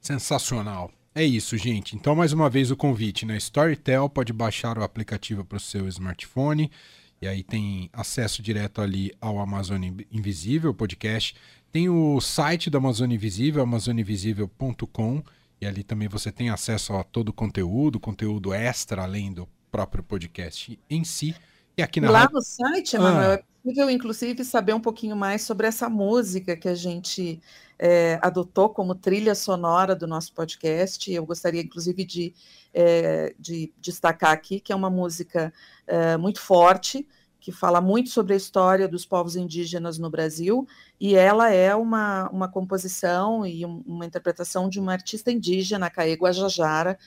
Sensacional. 0.00 0.92
É 1.18 1.24
isso, 1.24 1.56
gente. 1.56 1.96
Então, 1.96 2.14
mais 2.14 2.32
uma 2.32 2.48
vez 2.48 2.70
o 2.70 2.76
convite, 2.76 3.26
né? 3.26 3.36
Storytel 3.38 4.08
pode 4.08 4.32
baixar 4.32 4.78
o 4.78 4.84
aplicativo 4.84 5.44
para 5.44 5.56
o 5.56 5.60
seu 5.60 5.88
smartphone 5.88 6.70
e 7.20 7.26
aí 7.26 7.42
tem 7.42 7.90
acesso 7.92 8.40
direto 8.40 8.80
ali 8.80 9.12
ao 9.20 9.40
Amazônia 9.40 9.92
Invisível 10.12 10.72
podcast. 10.72 11.34
Tem 11.72 11.88
o 11.88 12.20
site 12.20 12.70
do 12.70 12.78
Amazônia 12.78 13.16
Invisível, 13.16 13.64
amazoniainvisível.com, 13.64 15.24
e 15.60 15.66
ali 15.66 15.82
também 15.82 16.06
você 16.06 16.30
tem 16.30 16.50
acesso 16.50 16.92
a 16.92 17.02
todo 17.02 17.30
o 17.30 17.32
conteúdo, 17.32 17.98
conteúdo 17.98 18.54
extra 18.54 19.02
além 19.02 19.32
do 19.32 19.48
próprio 19.72 20.04
podcast 20.04 20.78
em 20.88 21.02
si. 21.02 21.34
E 21.76 21.82
aqui 21.82 22.00
na 22.00 22.12
Lá 22.12 22.30
no 22.32 22.40
site, 22.40 22.94
Emanuel, 22.94 23.32
ah. 23.32 23.34
é 23.34 23.42
possível 23.68 23.90
inclusive 23.90 24.44
saber 24.44 24.72
um 24.72 24.80
pouquinho 24.80 25.14
mais 25.14 25.42
sobre 25.42 25.66
essa 25.66 25.90
música 25.90 26.56
que 26.56 26.68
a 26.68 26.74
gente 26.74 27.38
é, 27.78 28.18
adotou 28.22 28.70
como 28.70 28.94
trilha 28.94 29.34
sonora 29.34 29.94
do 29.94 30.06
nosso 30.06 30.32
podcast. 30.32 31.12
Eu 31.12 31.26
gostaria, 31.26 31.60
inclusive, 31.60 32.02
de, 32.04 32.34
é, 32.72 33.34
de 33.38 33.70
destacar 33.78 34.32
aqui 34.32 34.58
que 34.58 34.72
é 34.72 34.76
uma 34.76 34.88
música 34.88 35.52
é, 35.86 36.16
muito 36.16 36.40
forte, 36.40 37.06
que 37.38 37.52
fala 37.52 37.80
muito 37.80 38.08
sobre 38.08 38.32
a 38.32 38.36
história 38.36 38.88
dos 38.88 39.04
povos 39.04 39.36
indígenas 39.36 39.98
no 39.98 40.10
Brasil, 40.10 40.66
e 40.98 41.14
ela 41.14 41.52
é 41.52 41.74
uma, 41.74 42.28
uma 42.30 42.48
composição 42.48 43.46
e 43.46 43.66
um, 43.66 43.82
uma 43.86 44.06
interpretação 44.06 44.68
de 44.68 44.80
uma 44.80 44.92
artista 44.92 45.30
indígena, 45.30 45.90
Caê 45.90 46.14
Guajajara, 46.14 46.98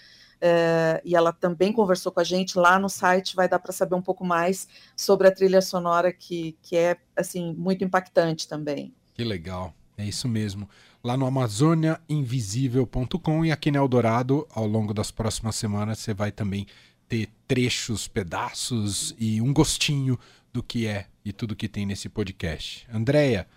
Uh, 0.41 0.97
e 1.05 1.15
ela 1.15 1.31
também 1.31 1.71
conversou 1.71 2.11
com 2.11 2.19
a 2.19 2.23
gente 2.23 2.57
lá 2.57 2.79
no 2.79 2.89
site, 2.89 3.35
vai 3.35 3.47
dar 3.47 3.59
para 3.59 3.71
saber 3.71 3.93
um 3.93 4.01
pouco 4.01 4.25
mais 4.25 4.67
sobre 4.95 5.27
a 5.27 5.31
trilha 5.31 5.61
sonora 5.61 6.11
que, 6.11 6.57
que 6.63 6.75
é 6.75 6.97
assim 7.15 7.53
muito 7.53 7.83
impactante 7.83 8.47
também. 8.47 8.91
Que 9.13 9.23
legal. 9.23 9.71
É 9.95 10.05
isso 10.05 10.27
mesmo. 10.27 10.67
Lá 11.03 11.15
no 11.15 11.27
amazoniainvisível.com 11.27 13.45
e 13.45 13.51
aqui 13.51 13.69
no 13.69 13.77
Eldorado, 13.77 14.47
ao 14.51 14.65
longo 14.65 14.95
das 14.95 15.11
próximas 15.11 15.55
semanas, 15.55 15.99
você 15.99 16.11
vai 16.11 16.31
também 16.31 16.65
ter 17.07 17.29
trechos, 17.47 18.07
pedaços 18.07 19.13
e 19.19 19.39
um 19.41 19.53
gostinho 19.53 20.17
do 20.51 20.63
que 20.63 20.87
é 20.87 21.05
e 21.23 21.31
tudo 21.31 21.55
que 21.55 21.67
tem 21.67 21.85
nesse 21.85 22.09
podcast. 22.09 22.87
Andréia, 22.91 23.47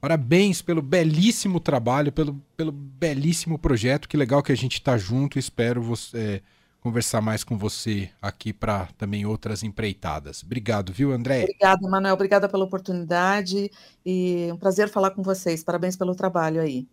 parabéns 0.00 0.62
pelo 0.62 0.80
belíssimo 0.80 1.60
trabalho, 1.60 2.10
pelo, 2.10 2.40
pelo 2.56 2.72
belíssimo 2.72 3.58
projeto. 3.58 4.08
Que 4.08 4.16
legal 4.16 4.42
que 4.42 4.52
a 4.52 4.56
gente 4.56 4.74
está 4.74 4.96
junto. 4.96 5.38
Espero 5.38 5.82
você 5.82 6.42
conversar 6.80 7.20
mais 7.20 7.44
com 7.44 7.58
você 7.58 8.10
aqui 8.22 8.52
para 8.52 8.86
também 8.96 9.26
outras 9.26 9.62
empreitadas. 9.62 10.42
Obrigado, 10.42 10.92
viu, 10.92 11.12
André? 11.12 11.42
Obrigada, 11.42 11.88
Manuel. 11.88 12.14
Obrigada 12.14 12.48
pela 12.48 12.64
oportunidade 12.64 13.70
e 14.04 14.48
um 14.50 14.56
prazer 14.56 14.88
falar 14.88 15.10
com 15.10 15.22
vocês. 15.22 15.62
Parabéns 15.62 15.96
pelo 15.96 16.14
trabalho 16.14 16.60
aí. 16.60 16.88